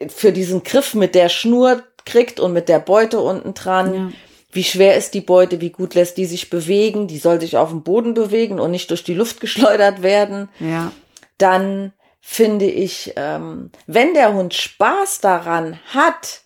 [0.09, 3.95] für diesen Griff mit der Schnur kriegt und mit der Beute unten dran.
[3.95, 4.13] Ja
[4.53, 7.71] wie schwer ist die Beute, wie gut lässt die sich bewegen, die soll sich auf
[7.71, 10.49] dem Boden bewegen und nicht durch die Luft geschleudert werden.
[10.61, 10.93] Ja.
[11.39, 16.43] Dann finde ich, ähm, wenn der Hund Spaß daran hat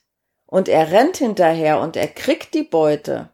[0.46, 3.28] und er rennt hinterher und er kriegt die Beute,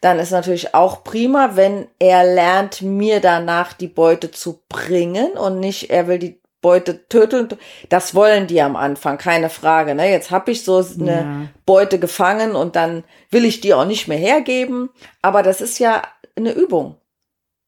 [0.00, 5.60] dann ist natürlich auch prima, wenn er lernt, mir danach die Beute zu bringen und
[5.60, 7.48] nicht, er will die Beute töteln.
[7.88, 9.94] Das wollen die am Anfang, keine Frage.
[9.94, 10.10] Ne?
[10.10, 11.48] Jetzt habe ich so eine ja.
[11.64, 14.90] Beute gefangen und dann will ich die auch nicht mehr hergeben.
[15.22, 16.02] Aber das ist ja
[16.36, 16.96] eine Übung.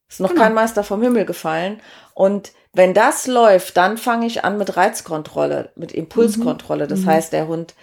[0.08, 0.42] Ist noch genau.
[0.42, 1.80] kein Meister vom Himmel gefallen.
[2.14, 6.84] Und wenn das läuft, dann fange ich an mit Reizkontrolle, mit Impulskontrolle.
[6.84, 6.88] Mhm.
[6.88, 7.06] Das mhm.
[7.06, 7.74] heißt, der Hund,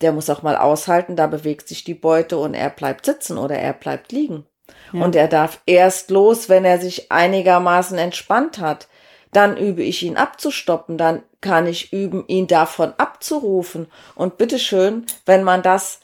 [0.00, 3.56] der muss auch mal aushalten, da bewegt sich die Beute und er bleibt sitzen oder
[3.56, 4.46] er bleibt liegen.
[4.92, 5.04] Ja.
[5.04, 8.88] Und er darf erst los, wenn er sich einigermaßen entspannt hat
[9.32, 13.90] dann übe ich ihn abzustoppen, dann kann ich üben, ihn davon abzurufen.
[14.14, 16.00] Und bitteschön, wenn man das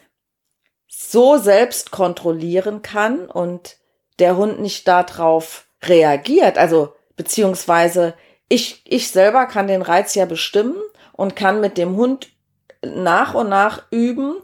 [0.88, 3.76] so selbst kontrollieren kann und
[4.18, 8.14] der Hund nicht darauf reagiert, also beziehungsweise
[8.48, 10.76] ich, ich selber kann den Reiz ja bestimmen
[11.12, 12.28] und kann mit dem Hund
[12.82, 14.36] nach und nach üben,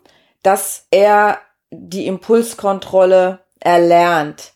[0.43, 1.39] dass er
[1.71, 4.54] die Impulskontrolle erlernt.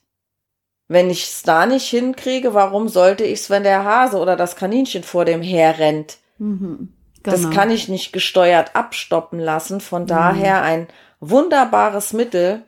[0.89, 4.57] Wenn ich es da nicht hinkriege, warum sollte ich es, wenn der Hase oder das
[4.57, 6.17] Kaninchen vor dem herrennt?
[6.39, 7.37] Mhm, genau.
[7.37, 9.81] Das kann ich nicht gesteuert abstoppen lassen.
[9.81, 10.07] Von mhm.
[10.09, 10.89] daher ein
[11.21, 12.63] wunderbares Mittel,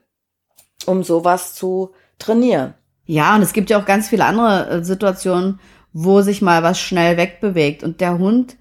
[0.85, 2.75] um sowas zu trainieren.
[3.07, 5.59] Ja, und es gibt ja auch ganz viele andere äh, Situationen,
[5.93, 8.57] wo sich mal was schnell wegbewegt und der Hund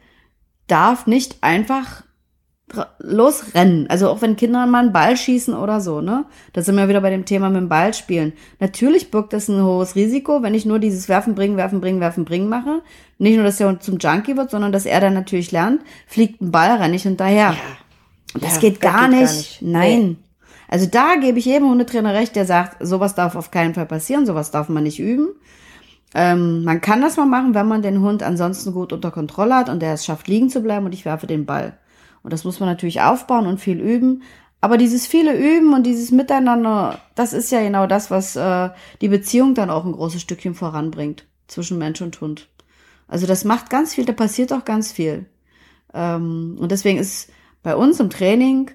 [0.67, 2.03] darf nicht einfach
[2.99, 3.89] losrennen.
[3.89, 6.25] Also auch wenn Kinder mal einen Ball schießen oder so, ne?
[6.53, 8.33] Da sind wir wieder bei dem Thema mit dem Ball spielen.
[8.59, 12.25] Natürlich birgt das ein hohes Risiko, wenn ich nur dieses Werfen, bringen, werfen, bringen, werfen,
[12.25, 12.81] bringen mache.
[13.17, 16.41] Nicht nur, dass der Hund zum Junkie wird, sondern dass er dann natürlich lernt, fliegt
[16.41, 17.51] ein Ball, renne ich hinterher.
[17.51, 18.39] Ja.
[18.39, 19.29] Das ja, geht, gar, geht nicht.
[19.29, 19.61] gar, nicht.
[19.61, 20.01] Nein.
[20.01, 20.15] Nee.
[20.67, 24.27] Also da gebe ich jedem Hundetrainer recht, der sagt, sowas darf auf keinen Fall passieren,
[24.27, 25.29] sowas darf man nicht üben.
[26.13, 29.69] Ähm, man kann das mal machen, wenn man den Hund ansonsten gut unter Kontrolle hat
[29.69, 31.73] und der es schafft, liegen zu bleiben und ich werfe den Ball.
[32.29, 34.21] Und das muss man natürlich aufbauen und viel üben.
[34.61, 38.69] Aber dieses viele Üben und dieses Miteinander, das ist ja genau das, was äh,
[39.01, 42.47] die Beziehung dann auch ein großes Stückchen voranbringt zwischen Mensch und Hund.
[43.07, 45.25] Also das macht ganz viel, da passiert auch ganz viel.
[45.91, 47.31] Ähm, und deswegen ist
[47.63, 48.69] bei uns im Training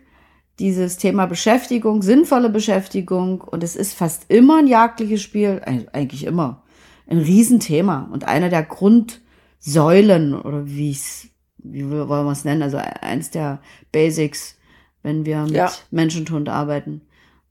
[0.59, 6.65] dieses Thema Beschäftigung, sinnvolle Beschäftigung, und es ist fast immer ein jagdliches Spiel, eigentlich immer,
[7.07, 11.29] ein Riesenthema und einer der Grundsäulen oder wie es,
[11.65, 14.57] wie wollen wir es nennen, also eins der Basics,
[15.03, 15.73] wenn wir mit ja.
[15.91, 17.03] Mensch und Hund arbeiten.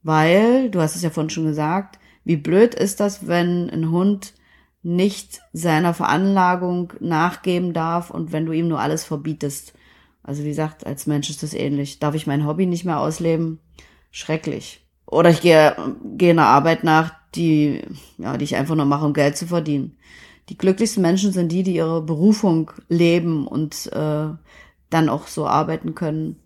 [0.02, 4.32] Weil, du hast es ja vorhin schon gesagt, wie blöd ist das, wenn ein Hund
[4.82, 9.72] nicht seiner Veranlagung nachgeben darf und wenn du ihm nur alles verbietest.
[10.22, 11.98] Also wie gesagt, als Mensch ist das ähnlich.
[11.98, 13.60] Darf ich mein Hobby nicht mehr ausleben?
[14.10, 14.86] Schrecklich.
[15.06, 15.74] Oder ich gehe,
[16.16, 17.82] gehe einer Arbeit nach, die,
[18.18, 19.96] ja, die ich einfach nur mache, um Geld zu verdienen.
[20.48, 24.28] Die glücklichsten Menschen sind die, die ihre Berufung leben und äh,
[24.90, 26.40] dann auch so arbeiten können.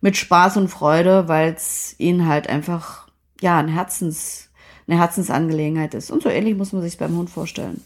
[0.00, 3.08] Mit Spaß und Freude, weil es ihnen halt einfach,
[3.40, 4.50] ja, ein Herzens,
[4.88, 6.10] eine Herzensangelegenheit ist.
[6.10, 7.84] Und so ähnlich muss man sich beim Hund vorstellen.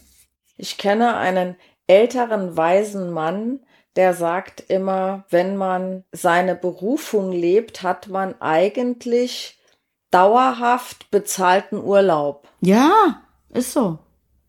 [0.57, 3.59] Ich kenne einen älteren, weisen Mann,
[3.95, 9.59] der sagt immer, wenn man seine Berufung lebt, hat man eigentlich
[10.11, 12.47] dauerhaft bezahlten Urlaub.
[12.61, 13.99] Ja, ist so.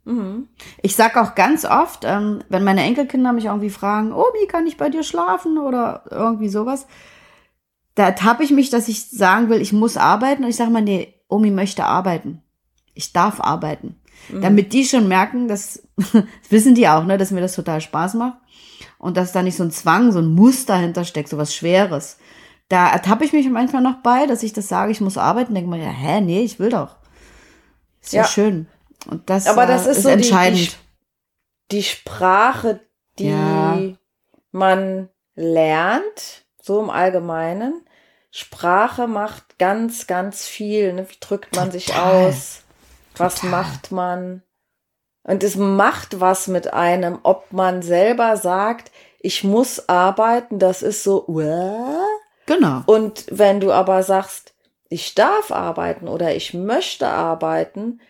[0.09, 0.49] Mhm.
[0.83, 4.79] Ich sag auch ganz oft, ähm, wenn meine Enkelkinder mich irgendwie fragen, Omi, kann ich
[4.79, 6.87] bei dir schlafen oder irgendwie sowas,
[7.94, 10.81] da ertappe ich mich, dass ich sagen will, ich muss arbeiten und ich sage mal,
[10.81, 12.42] nee, Omi möchte arbeiten.
[12.94, 13.97] Ich darf arbeiten.
[14.31, 14.40] Mhm.
[14.40, 18.14] Damit die schon merken, dass, das wissen die auch, ne, dass mir das total Spaß
[18.14, 18.38] macht
[18.97, 22.16] und dass da nicht so ein Zwang, so ein Muster dahinter steckt, so was Schweres.
[22.71, 25.68] Da ertappe ich mich manchmal noch bei, dass ich das sage, ich muss arbeiten, denke
[25.68, 26.97] mir, ja, hä, nee, ich will doch.
[28.01, 28.68] Ist ja, ja schön.
[29.07, 30.59] Und das, Aber das ist, ist so entscheidend.
[30.59, 32.81] Die, die, die Sprache,
[33.19, 33.79] die ja.
[34.51, 37.85] man lernt, so im Allgemeinen.
[38.31, 40.93] Sprache macht ganz, ganz viel.
[40.93, 41.09] Ne?
[41.09, 41.81] Wie drückt man Total.
[41.81, 42.63] sich aus?
[43.17, 43.51] Was Total.
[43.51, 44.43] macht man?
[45.23, 51.03] Und es macht was mit einem, ob man selber sagt, ich muss arbeiten, das ist
[51.03, 51.25] so,
[52.47, 52.83] genau.
[52.87, 54.55] Und wenn du aber sagst,
[54.89, 58.01] ich darf arbeiten oder ich möchte arbeiten,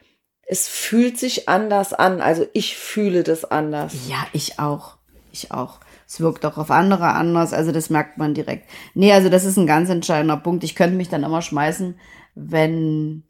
[0.48, 2.20] es fühlt sich anders an.
[2.20, 3.94] Also ich fühle das anders.
[4.08, 4.96] Ja, ich auch.
[5.30, 5.78] Ich auch.
[6.06, 7.52] Es wirkt auch auf andere anders.
[7.52, 8.68] Also das merkt man direkt.
[8.94, 10.64] Nee, also das ist ein ganz entscheidender Punkt.
[10.64, 12.00] Ich könnte mich dann immer schmeißen,
[12.34, 13.24] wenn,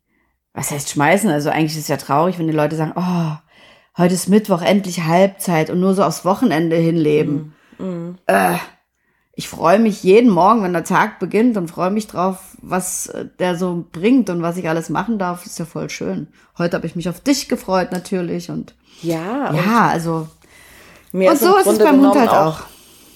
[0.54, 1.28] was heißt schmeißen?
[1.28, 3.36] Also eigentlich ist es ja traurig, wenn die Leute sagen, oh,
[4.00, 7.52] heute ist Mittwoch, endlich Halbzeit und nur so aufs Wochenende hinleben.
[7.78, 8.18] Mm, mm.
[8.26, 8.58] Äh,
[9.38, 13.26] ich freue mich jeden Morgen, wenn der Tag beginnt und freue mich drauf, was äh,
[13.38, 15.46] der so bringt und was ich alles machen darf.
[15.46, 16.26] Ist ja voll schön.
[16.58, 20.26] Heute habe ich mich auf dich gefreut natürlich und ja, ja, also
[21.12, 22.62] mir und so ist es beim Hund halt auch,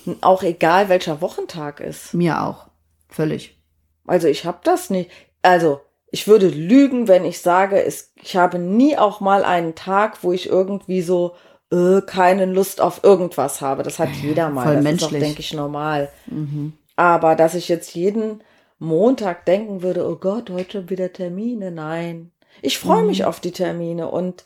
[0.06, 0.14] auch.
[0.20, 2.14] Auch egal, welcher Wochentag ist.
[2.14, 2.68] Mir auch,
[3.08, 3.60] völlig.
[4.06, 5.10] Also ich habe das nicht.
[5.42, 5.80] Also
[6.12, 10.30] ich würde lügen, wenn ich sage, es, ich habe nie auch mal einen Tag, wo
[10.30, 11.34] ich irgendwie so
[11.72, 13.82] äh, keine Lust auf irgendwas habe.
[13.82, 14.64] Das hat ja, jeder mal.
[14.64, 15.12] Voll das menschlich.
[15.12, 16.10] ist denke ich, normal.
[16.26, 16.74] Mhm.
[16.96, 18.44] Aber dass ich jetzt jeden
[18.78, 22.30] Montag denken würde, oh Gott, heute wieder Termine, nein.
[22.60, 23.08] Ich freue mhm.
[23.08, 24.44] mich auf die Termine und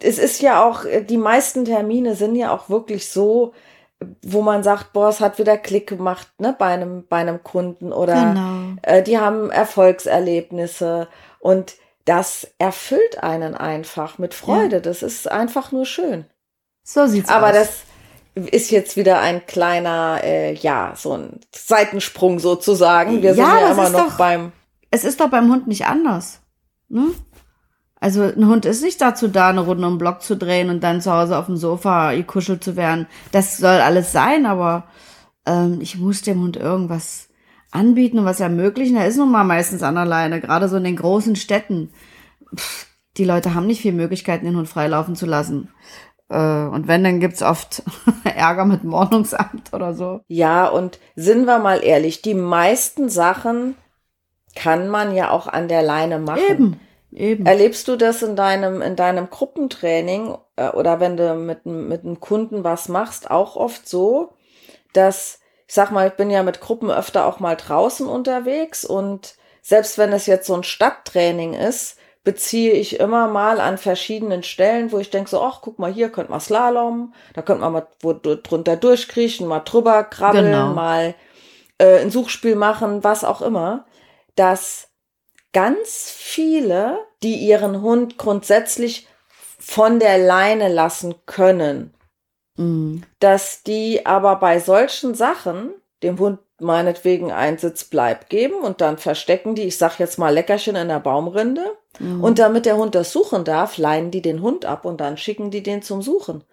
[0.00, 3.52] es ist ja auch, die meisten Termine sind ja auch wirklich so,
[4.22, 7.92] wo man sagt, boah, es hat wieder Klick gemacht, ne, bei einem, bei einem Kunden
[7.92, 8.76] oder genau.
[8.82, 14.76] äh, die haben Erfolgserlebnisse und das erfüllt einen einfach mit Freude.
[14.76, 14.80] Ja.
[14.80, 16.24] Das ist einfach nur schön.
[16.82, 17.50] So sieht's Aber aus.
[17.50, 23.22] Aber das ist jetzt wieder ein kleiner, äh, ja, so ein Seitensprung sozusagen.
[23.22, 24.52] Wir ja, sind ja immer noch doch, beim.
[24.90, 26.40] Es ist doch beim Hund nicht anders.
[26.88, 27.08] Ne?
[27.98, 30.80] Also ein Hund ist nicht dazu da, eine Runde um den Block zu drehen und
[30.84, 33.08] dann zu Hause auf dem Sofa gekuschelt zu werden.
[33.32, 34.84] Das soll alles sein, aber
[35.44, 37.28] ähm, ich muss dem Hund irgendwas
[37.76, 38.96] anbieten und was ermöglichen.
[38.96, 41.90] Er ist nun mal meistens an alleine, gerade so in den großen Städten.
[42.54, 42.86] Pff,
[43.16, 45.70] die Leute haben nicht viel Möglichkeiten, den Hund freilaufen zu lassen.
[46.28, 47.82] Äh, und wenn, dann gibt's oft
[48.24, 50.20] Ärger mit dem Ordnungsamt oder so.
[50.28, 53.76] Ja, und sind wir mal ehrlich, die meisten Sachen
[54.54, 56.42] kann man ja auch an der Leine machen.
[56.50, 56.80] Eben.
[57.12, 57.46] Eben.
[57.46, 62.20] Erlebst du das in deinem, in deinem Gruppentraining äh, oder wenn du mit, mit einem
[62.20, 64.34] Kunden was machst, auch oft so,
[64.92, 69.34] dass, ich sag mal, ich bin ja mit Gruppen öfter auch mal draußen unterwegs und
[69.62, 74.90] selbst wenn es jetzt so ein Stadttraining ist, beziehe ich immer mal an verschiedenen Stellen,
[74.90, 77.86] wo ich denke so, ach, guck mal, hier könnte man Slalom, da könnte man mal
[78.00, 80.72] wo, drunter durchkriechen, mal drüber krabbeln, genau.
[80.72, 81.14] mal
[81.78, 83.86] äh, ein Suchspiel machen, was auch immer,
[84.34, 84.88] dass
[85.52, 89.06] ganz viele, die ihren Hund grundsätzlich
[89.58, 91.94] von der Leine lassen können,
[92.56, 93.02] mhm.
[93.20, 99.54] dass die aber bei solchen Sachen dem Hund meinetwegen einen Sitzbleib geben und dann verstecken
[99.54, 101.64] die, ich sag jetzt mal Leckerchen in der Baumrinde.
[101.98, 102.22] Mhm.
[102.22, 105.50] Und damit der Hund das suchen darf, leihen die den Hund ab und dann schicken
[105.50, 106.44] die den zum Suchen.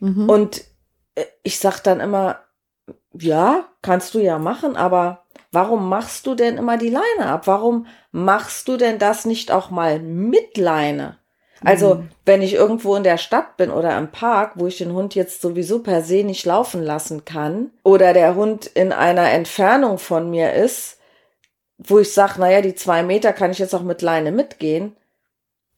[0.00, 0.28] Mhm.
[0.28, 0.64] Und
[1.14, 2.40] äh, ich sag dann immer,
[3.18, 7.46] ja, kannst du ja machen, aber warum machst du denn immer die Leine ab?
[7.46, 11.18] Warum machst du denn das nicht auch mal mit Leine?
[11.66, 12.08] Also, mhm.
[12.24, 15.40] wenn ich irgendwo in der Stadt bin oder im Park, wo ich den Hund jetzt
[15.42, 20.52] sowieso per se nicht laufen lassen kann, oder der Hund in einer Entfernung von mir
[20.52, 20.98] ist,
[21.78, 24.96] wo ich sage, naja, die zwei Meter kann ich jetzt auch mit Leine mitgehen.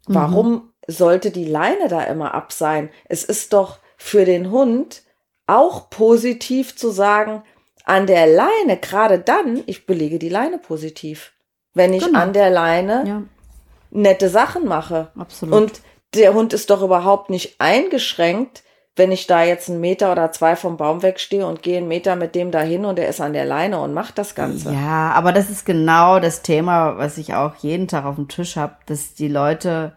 [0.06, 0.14] Mhm.
[0.14, 2.90] Warum sollte die Leine da immer ab sein?
[3.08, 5.02] Es ist doch für den Hund
[5.46, 7.42] auch positiv zu sagen,
[7.84, 11.32] an der Leine, gerade dann, ich belege die Leine positiv.
[11.72, 12.20] Wenn ich genau.
[12.20, 13.22] an der Leine ja.
[13.90, 15.10] Nette Sachen mache.
[15.16, 15.54] Absolut.
[15.54, 15.82] Und
[16.14, 18.62] der Hund ist doch überhaupt nicht eingeschränkt,
[18.96, 22.16] wenn ich da jetzt einen Meter oder zwei vom Baum wegstehe und gehe einen Meter
[22.16, 24.72] mit dem dahin und er ist an der Leine und macht das Ganze.
[24.72, 28.56] Ja, aber das ist genau das Thema, was ich auch jeden Tag auf dem Tisch
[28.56, 29.94] habe, dass die Leute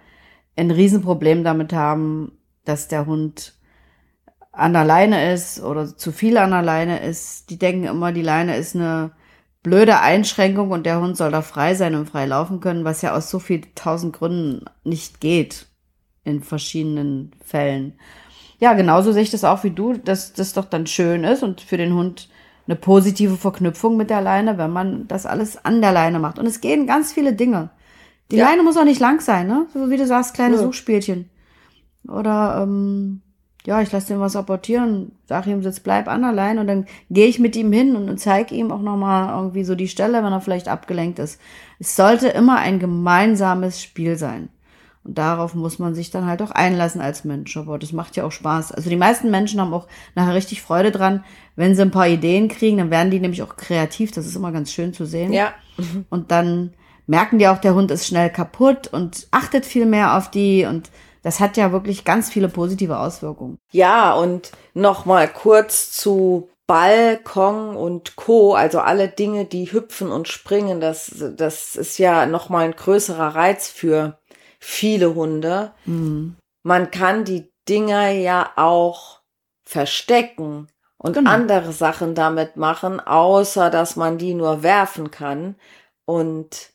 [0.55, 3.55] ein Riesenproblem damit haben, dass der Hund
[4.51, 7.49] an der Leine ist oder zu viel an der Leine ist.
[7.49, 9.11] Die denken immer, die Leine ist eine
[9.63, 13.15] blöde Einschränkung und der Hund soll da frei sein und frei laufen können, was ja
[13.15, 15.67] aus so viel tausend Gründen nicht geht
[16.23, 17.93] in verschiedenen Fällen.
[18.59, 21.61] Ja, genauso sehe ich das auch wie du, dass das doch dann schön ist und
[21.61, 22.29] für den Hund
[22.67, 26.37] eine positive Verknüpfung mit der Leine, wenn man das alles an der Leine macht.
[26.37, 27.71] Und es gehen ganz viele Dinge.
[28.29, 28.49] Die ja.
[28.49, 29.65] Leine muss auch nicht lang sein, ne?
[29.73, 30.61] So wie du sagst, kleine ja.
[30.61, 31.29] Suchspielchen.
[32.07, 33.21] Oder ähm,
[33.65, 37.27] ja, ich lasse ihm was apportieren, sag ihm, jetzt bleib an allein und dann gehe
[37.27, 40.41] ich mit ihm hin und zeige ihm auch nochmal irgendwie so die Stelle, wenn er
[40.41, 41.39] vielleicht abgelenkt ist.
[41.79, 44.49] Es sollte immer ein gemeinsames Spiel sein.
[45.03, 47.57] Und darauf muss man sich dann halt auch einlassen als Mensch.
[47.57, 48.71] Aber das macht ja auch Spaß.
[48.71, 51.23] Also die meisten Menschen haben auch nachher richtig Freude dran,
[51.55, 54.11] wenn sie ein paar Ideen kriegen, dann werden die nämlich auch kreativ.
[54.11, 55.33] Das ist immer ganz schön zu sehen.
[55.33, 55.53] Ja.
[56.09, 56.73] Und dann
[57.07, 60.91] merken die auch, der Hund ist schnell kaputt und achtet viel mehr auf die und
[61.23, 63.57] das hat ja wirklich ganz viele positive Auswirkungen.
[63.71, 70.79] Ja, und nochmal kurz zu Balkon und Co., also alle Dinge, die hüpfen und springen,
[70.79, 74.19] das, das ist ja nochmal ein größerer Reiz für
[74.59, 75.73] viele Hunde.
[75.85, 76.37] Mhm.
[76.63, 79.19] Man kann die Dinger ja auch
[79.63, 81.31] verstecken und genau.
[81.31, 85.55] andere Sachen damit machen, außer dass man die nur werfen kann.
[86.05, 86.71] Und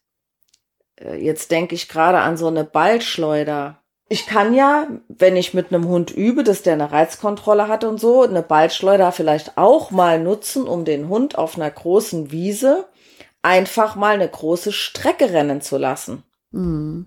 [1.00, 5.72] äh, jetzt denke ich gerade an so eine Ballschleuder ich kann ja, wenn ich mit
[5.72, 10.20] einem Hund übe, dass der eine Reizkontrolle hat und so, eine Ballschleuder vielleicht auch mal
[10.20, 12.86] nutzen, um den Hund auf einer großen Wiese
[13.42, 16.22] einfach mal eine große Strecke rennen zu lassen.
[16.52, 17.06] Mhm.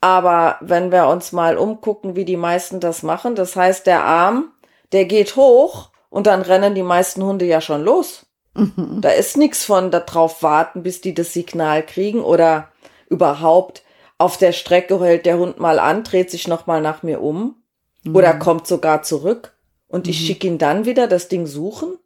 [0.00, 4.50] Aber wenn wir uns mal umgucken, wie die meisten das machen, das heißt, der Arm,
[4.90, 8.26] der geht hoch und dann rennen die meisten Hunde ja schon los.
[8.54, 8.98] Mhm.
[9.00, 12.68] Da ist nichts von darauf warten, bis die das Signal kriegen oder
[13.08, 13.82] überhaupt
[14.22, 17.56] auf der Strecke hält der Hund mal an, dreht sich nochmal nach mir um
[18.04, 18.14] mhm.
[18.14, 19.56] oder kommt sogar zurück
[19.88, 20.26] und ich mhm.
[20.26, 21.98] schicke ihn dann wieder das Ding suchen.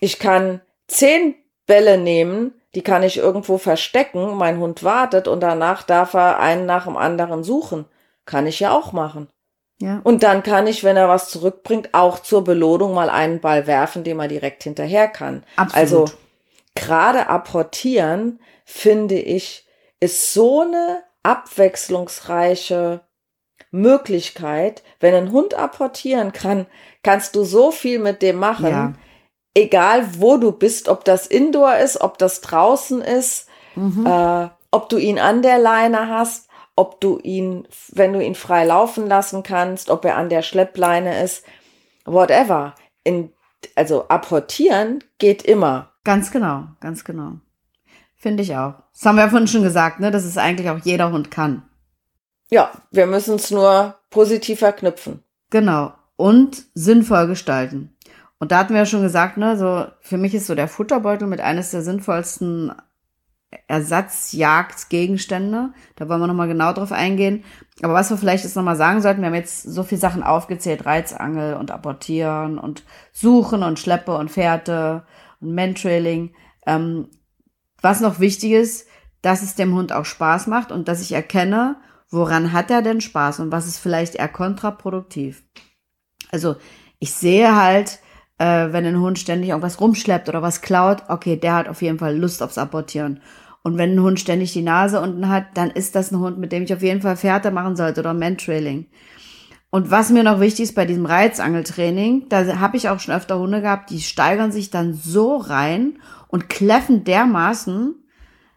[0.00, 5.84] Ich kann zehn Bälle nehmen, die kann ich irgendwo verstecken, mein Hund wartet und danach
[5.84, 7.84] darf er einen nach dem anderen suchen.
[8.26, 9.28] Kann ich ja auch machen.
[9.80, 10.00] Ja.
[10.02, 14.02] Und dann kann ich, wenn er was zurückbringt, auch zur Belohnung mal einen Ball werfen,
[14.02, 15.44] den man direkt hinterher kann.
[15.54, 15.76] Absolut.
[15.76, 16.04] Also
[16.74, 19.67] gerade apportieren finde ich
[20.00, 23.00] ist so eine abwechslungsreiche
[23.70, 24.82] Möglichkeit.
[25.00, 26.66] Wenn ein Hund apportieren kann,
[27.02, 28.70] kannst du so viel mit dem machen.
[28.70, 28.92] Ja.
[29.54, 34.06] Egal wo du bist, ob das Indoor ist, ob das draußen ist, mhm.
[34.06, 38.64] äh, ob du ihn an der Leine hast, ob du ihn, wenn du ihn frei
[38.64, 41.44] laufen lassen kannst, ob er an der Schleppleine ist,
[42.04, 42.74] whatever.
[43.02, 43.32] In,
[43.74, 45.92] also apportieren geht immer.
[46.04, 47.40] Ganz genau, ganz genau.
[48.18, 48.74] Finde ich auch.
[48.92, 51.62] Das haben wir ja vorhin schon gesagt, ne, dass es eigentlich auch jeder Hund kann.
[52.50, 55.22] Ja, wir müssen es nur positiv verknüpfen.
[55.50, 55.92] Genau.
[56.16, 57.96] Und sinnvoll gestalten.
[58.40, 61.28] Und da hatten wir ja schon gesagt, ne, so, für mich ist so der Futterbeutel
[61.28, 62.72] mit eines der sinnvollsten
[63.66, 65.72] Ersatzjagdgegenstände.
[65.96, 67.44] Da wollen wir nochmal genau drauf eingehen.
[67.82, 70.86] Aber was wir vielleicht jetzt nochmal sagen sollten, wir haben jetzt so viele Sachen aufgezählt,
[70.86, 75.04] Reizangel und Apportieren und Suchen und Schleppe und Fährte
[75.40, 76.34] und Mantrailing.
[76.66, 77.08] Ähm,
[77.82, 78.86] was noch wichtig ist,
[79.22, 81.76] dass es dem Hund auch Spaß macht und dass ich erkenne,
[82.10, 85.42] woran hat er denn Spaß und was ist vielleicht eher kontraproduktiv.
[86.30, 86.56] Also
[86.98, 87.98] ich sehe halt,
[88.38, 91.98] äh, wenn ein Hund ständig irgendwas rumschleppt oder was klaut, okay, der hat auf jeden
[91.98, 93.20] Fall Lust aufs Apportieren.
[93.62, 96.52] Und wenn ein Hund ständig die Nase unten hat, dann ist das ein Hund, mit
[96.52, 98.86] dem ich auf jeden Fall Fährte machen sollte oder Mantrailing.
[99.70, 103.38] Und was mir noch wichtig ist bei diesem Reizangeltraining, da habe ich auch schon öfter
[103.38, 105.98] Hunde gehabt, die steigern sich dann so rein
[106.28, 107.94] und kläffen dermaßen,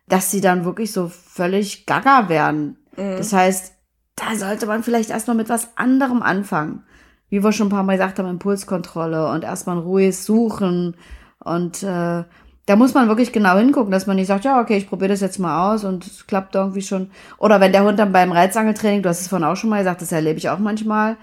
[0.08, 2.78] dass sie dann wirklich so völlig gaga werden.
[2.98, 3.18] Mhm.
[3.18, 3.74] Das heißt,
[4.16, 6.84] da sollte man vielleicht erst mal mit was anderem anfangen.
[7.30, 10.98] wie wir schon ein paar Mal gesagt haben, Impulskontrolle und erstmal ein ruhiges Suchen.
[11.40, 12.24] Und äh,
[12.66, 15.22] da muss man wirklich genau hingucken, dass man nicht sagt, ja, okay, ich probiere das
[15.22, 17.10] jetzt mal aus und es klappt irgendwie schon.
[17.38, 20.02] Oder wenn der Hund dann beim Reizangeltraining, du hast es vorhin auch schon mal gesagt,
[20.02, 21.16] das erlebe ich auch manchmal,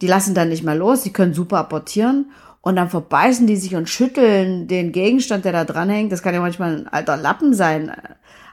[0.00, 2.30] die lassen dann nicht mehr los, die können super apportieren
[2.68, 6.12] und dann verbeißen die sich und schütteln den Gegenstand, der da dranhängt.
[6.12, 7.90] Das kann ja manchmal ein alter Lappen sein.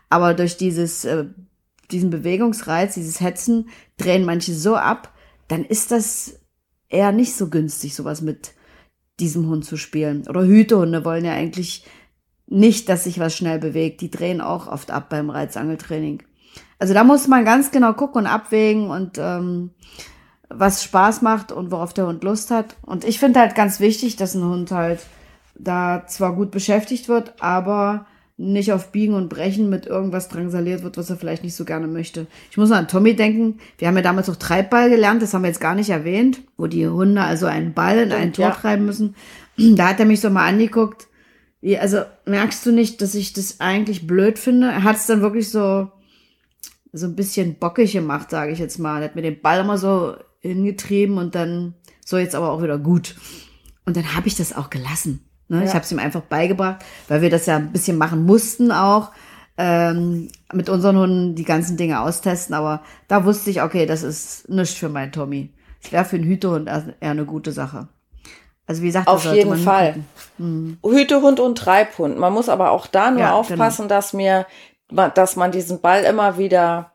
[0.10, 1.26] Aber durch dieses, äh,
[1.92, 5.14] diesen Bewegungsreiz, dieses Hetzen, drehen manche so ab,
[5.50, 6.40] dann ist das
[6.88, 8.54] eher nicht so günstig, sowas mit
[9.20, 10.26] diesem Hund zu spielen.
[10.30, 11.84] Oder Hütehunde wollen ja eigentlich
[12.48, 14.00] nicht, dass sich was schnell bewegt.
[14.00, 16.24] Die drehen auch oft ab beim Reizangeltraining.
[16.80, 19.72] Also da muss man ganz genau gucken und abwägen und ähm,
[20.58, 22.76] was Spaß macht und worauf der Hund Lust hat.
[22.82, 25.00] Und ich finde halt ganz wichtig, dass ein Hund halt
[25.56, 28.06] da zwar gut beschäftigt wird, aber
[28.38, 31.88] nicht auf Biegen und Brechen mit irgendwas drangsaliert wird, was er vielleicht nicht so gerne
[31.88, 32.28] möchte.
[32.52, 33.60] Ich muss an Tommy denken.
[33.78, 36.68] Wir haben ja damals auch Treibball gelernt, das haben wir jetzt gar nicht erwähnt, wo
[36.68, 38.52] die Hunde also einen Ball in ein Tor ja.
[38.52, 39.16] treiben müssen.
[39.58, 41.08] Da hat er mich so mal angeguckt.
[41.80, 44.68] Also merkst du nicht, dass ich das eigentlich blöd finde?
[44.68, 45.90] Er hat es dann wirklich so
[46.92, 49.02] so ein bisschen bockig gemacht, sage ich jetzt mal.
[49.02, 50.16] Er hat mir den Ball immer so
[50.48, 51.74] hingetrieben und dann
[52.06, 53.16] so jetzt aber auch wieder gut.
[53.86, 55.28] Und dann habe ich das auch gelassen.
[55.48, 55.60] Ne?
[55.60, 55.66] Ja.
[55.66, 59.12] Ich habe es ihm einfach beigebracht, weil wir das ja ein bisschen machen mussten auch.
[59.58, 64.50] Ähm, mit unseren Hunden die ganzen Dinge austesten, aber da wusste ich, okay, das ist
[64.50, 65.54] nichts für meinen Tommy.
[65.82, 67.88] Es wäre für einen Hütehund eher eine gute Sache.
[68.68, 70.04] Also wie gesagt, auf jeden Fall.
[70.38, 70.78] Mhm.
[70.84, 72.18] Hütehund und Treibhund.
[72.18, 73.96] Man muss aber auch da nur ja, aufpassen, genau.
[73.96, 74.46] dass mir,
[74.90, 76.92] dass man diesen Ball immer wieder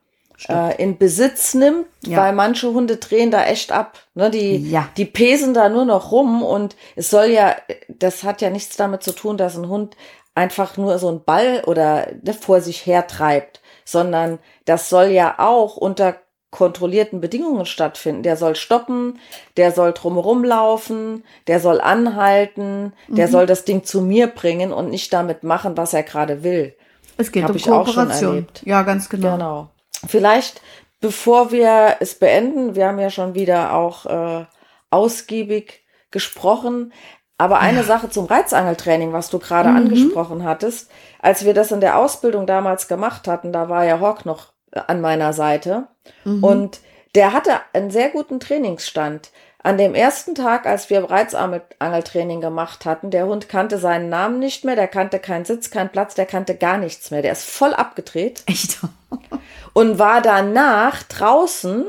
[0.48, 2.18] äh, in Besitz nimmt, ja.
[2.18, 3.98] weil manche Hunde drehen da echt ab.
[4.14, 4.30] Ne?
[4.30, 4.88] Die, ja.
[4.96, 7.56] die pesen da nur noch rum und es soll ja,
[7.88, 9.96] das hat ja nichts damit zu tun, dass ein Hund
[10.34, 15.34] einfach nur so einen Ball oder ne, vor sich her treibt, sondern das soll ja
[15.38, 16.16] auch unter
[16.50, 18.22] kontrollierten Bedingungen stattfinden.
[18.22, 19.18] Der soll stoppen,
[19.56, 23.14] der soll drumherum laufen, der soll anhalten, mhm.
[23.14, 26.74] der soll das Ding zu mir bringen und nicht damit machen, was er gerade will.
[27.16, 28.08] Es geht Hab um ich Kooperation.
[28.08, 28.62] Auch schon erlebt.
[28.64, 29.32] Ja, ganz genau.
[29.32, 29.68] Genau.
[30.06, 30.60] Vielleicht,
[31.00, 34.46] bevor wir es beenden, wir haben ja schon wieder auch äh,
[34.90, 36.92] ausgiebig gesprochen,
[37.38, 37.84] aber eine ja.
[37.84, 39.76] Sache zum Reizangeltraining, was du gerade mhm.
[39.76, 44.26] angesprochen hattest, als wir das in der Ausbildung damals gemacht hatten, da war ja Hawk
[44.26, 45.88] noch äh, an meiner Seite
[46.24, 46.44] mhm.
[46.44, 46.80] und
[47.14, 49.30] der hatte einen sehr guten Trainingsstand.
[49.62, 54.64] An dem ersten Tag, als wir Reizangeltraining gemacht hatten, der Hund kannte seinen Namen nicht
[54.64, 57.20] mehr, der kannte keinen Sitz, keinen Platz, der kannte gar nichts mehr.
[57.20, 58.42] Der ist voll abgedreht.
[58.46, 58.78] Echt?
[59.72, 61.86] und war danach draußen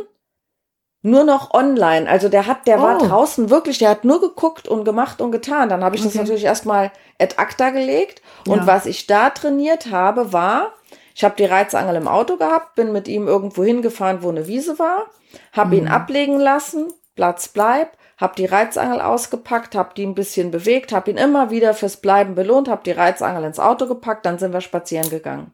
[1.04, 2.08] nur noch online.
[2.10, 2.84] Also der hat, der oh.
[2.84, 5.70] war draußen wirklich, der hat nur geguckt und gemacht und getan.
[5.70, 6.12] Dann habe ich okay.
[6.12, 8.22] das natürlich erstmal ad acta gelegt.
[8.48, 8.68] Und ja.
[8.68, 10.74] was ich da trainiert habe, war,
[11.16, 14.78] ich habe die Reizangel im Auto gehabt, bin mit ihm irgendwo hingefahren, wo eine Wiese
[14.78, 15.06] war,
[15.54, 15.82] habe mhm.
[15.82, 21.12] ihn ablegen lassen, Platz bleib, habe die Reizangel ausgepackt, habe die ein bisschen bewegt, habe
[21.12, 24.62] ihn immer wieder fürs Bleiben belohnt, habe die Reizangel ins Auto gepackt, dann sind wir
[24.62, 25.52] spazieren gegangen.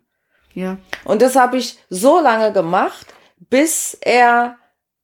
[0.54, 0.78] Ja.
[1.06, 4.58] Und das habe ich so lange gemacht, bis er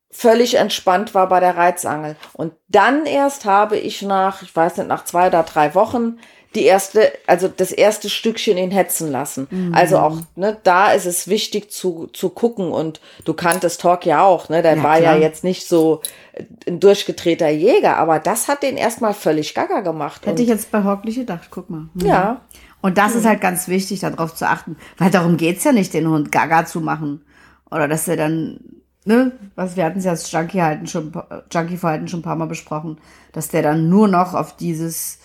[0.10, 2.16] völlig entspannt war bei der Reizangel.
[2.34, 6.20] Und dann erst habe ich nach, ich weiß nicht, nach zwei oder drei Wochen
[6.56, 9.47] die erste, also das erste Stückchen ihn hetzen lassen.
[9.49, 9.74] Mhm.
[9.74, 14.24] Also auch, ne, da ist es wichtig zu, zu gucken und du kanntest Talk ja
[14.24, 15.16] auch, ne, der ja, war klar.
[15.16, 16.01] ja jetzt nicht so
[16.68, 20.26] ein durchgedrehter Jäger, aber das hat den erstmal völlig gaga gemacht.
[20.26, 21.88] Hätte ich jetzt bei Hawk nicht gedacht, guck mal.
[21.93, 22.06] Mhm.
[22.06, 22.41] Ja.
[22.82, 23.20] Und das mhm.
[23.20, 26.66] ist halt ganz wichtig, darauf zu achten, weil darum geht's ja nicht, den Hund gaga
[26.66, 27.24] zu machen.
[27.72, 28.60] Oder dass er dann,
[29.06, 31.12] ne, was wir hatten es ja als Junkie-Verhalten schon,
[31.51, 32.99] Junkie-Verhalten schon ein paar Mal besprochen,
[33.32, 35.20] dass der dann nur noch auf dieses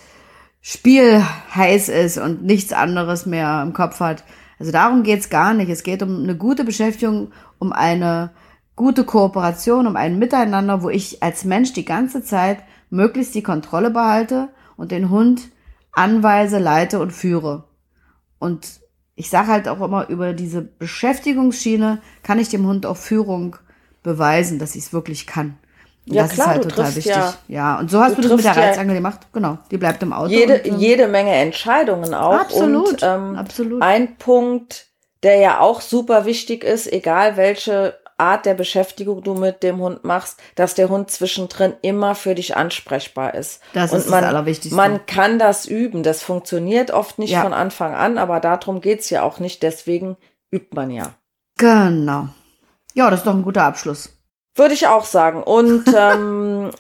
[0.71, 4.23] Spiel heiß ist und nichts anderes mehr im Kopf hat.
[4.59, 5.71] Also darum geht's gar nicht.
[5.71, 8.33] Es geht um eine gute Beschäftigung, um eine
[8.77, 12.59] gute Kooperation, um ein Miteinander, wo ich als Mensch die ganze Zeit
[12.91, 15.49] möglichst die Kontrolle behalte und den Hund
[15.93, 17.64] anweise, leite und führe.
[18.39, 18.81] Und
[19.14, 23.57] ich sage halt auch immer, über diese Beschäftigungsschiene kann ich dem Hund auch Führung
[24.03, 25.57] beweisen, dass ich es wirklich kann.
[26.11, 27.07] Ja, das klar, ist halt total wichtig.
[27.07, 29.21] Ja, ja, und so hast du, du das mit der Reizangel ja gemacht.
[29.33, 30.29] Genau, die bleibt im Auto.
[30.29, 32.41] Jede, und, ähm, jede Menge Entscheidungen auch.
[32.41, 33.83] Absolut, und, ähm, absolut.
[33.83, 34.87] Ein Punkt,
[35.23, 40.05] der ja auch super wichtig ist, egal welche Art der Beschäftigung du mit dem Hund
[40.05, 43.61] machst, dass der Hund zwischendrin immer für dich ansprechbar ist.
[43.75, 44.77] Das und ist man, das Allerwichtigste.
[44.77, 46.03] Man kann das üben.
[46.03, 47.43] Das funktioniert oft nicht ja.
[47.43, 49.63] von Anfang an, aber darum geht's ja auch nicht.
[49.63, 50.17] Deswegen
[50.51, 51.15] übt man ja.
[51.59, 52.29] Genau.
[52.95, 54.18] Ja, das ist doch ein guter Abschluss.
[54.59, 55.43] Würde ich auch sagen.
[55.43, 56.71] Und ähm,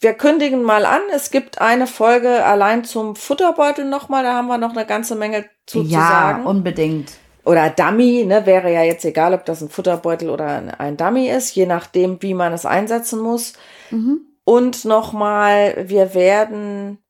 [0.00, 4.58] wir kündigen mal an, es gibt eine Folge allein zum Futterbeutel nochmal, da haben wir
[4.58, 6.42] noch eine ganze Menge zu, ja, sagen.
[6.44, 7.12] Ja, unbedingt.
[7.44, 11.28] Oder Dummy, ne, wäre ja jetzt egal, ob das ein Futterbeutel oder ein, ein Dummy
[11.28, 13.54] ist, je nachdem, wie man es einsetzen muss.
[13.90, 14.20] Mhm.
[14.44, 17.01] Und nochmal, wir werden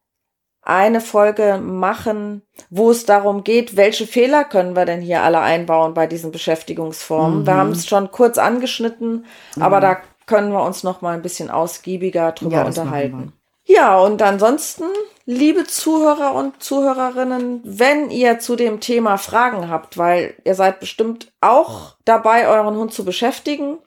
[0.63, 5.93] eine Folge machen, wo es darum geht, welche Fehler können wir denn hier alle einbauen
[5.93, 7.41] bei diesen Beschäftigungsformen.
[7.41, 7.47] Mhm.
[7.47, 9.27] Wir haben es schon kurz angeschnitten,
[9.59, 13.33] aber da können wir uns noch mal ein bisschen ausgiebiger drüber Ja, unterhalten.
[13.65, 14.85] Ja, und ansonsten,
[15.25, 21.33] liebe Zuhörer und Zuhörerinnen, wenn ihr zu dem Thema Fragen habt, weil ihr seid bestimmt
[21.41, 23.79] auch dabei, euren Hund zu beschäftigen,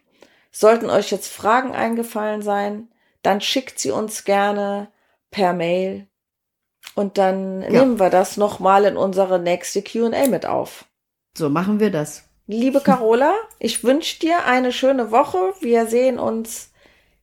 [0.52, 2.90] sollten euch jetzt Fragen eingefallen sein,
[3.22, 4.90] dann schickt sie uns gerne
[5.32, 6.08] per Mail
[6.96, 10.86] und dann nehmen wir das nochmal in unsere nächste Q&A mit auf.
[11.38, 12.24] So machen wir das.
[12.48, 15.54] Liebe Carola, ich wünsche dir eine schöne Woche.
[15.60, 16.72] Wir sehen uns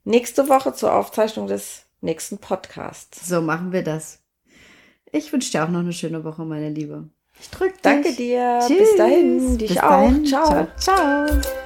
[0.03, 3.27] nächste Woche zur Aufzeichnung des nächsten Podcasts.
[3.27, 4.19] So machen wir das.
[5.11, 7.09] Ich wünsche dir auch noch eine schöne Woche, meine Liebe.
[7.39, 7.81] Ich drück dich.
[7.81, 8.59] Danke dir.
[8.67, 8.77] Tschüss.
[8.77, 9.57] Bis dahin.
[9.57, 9.89] Dich Bis auch.
[9.89, 10.25] dahin.
[10.25, 10.45] Ciao.
[10.45, 10.67] Ciao.
[10.77, 11.62] ciao.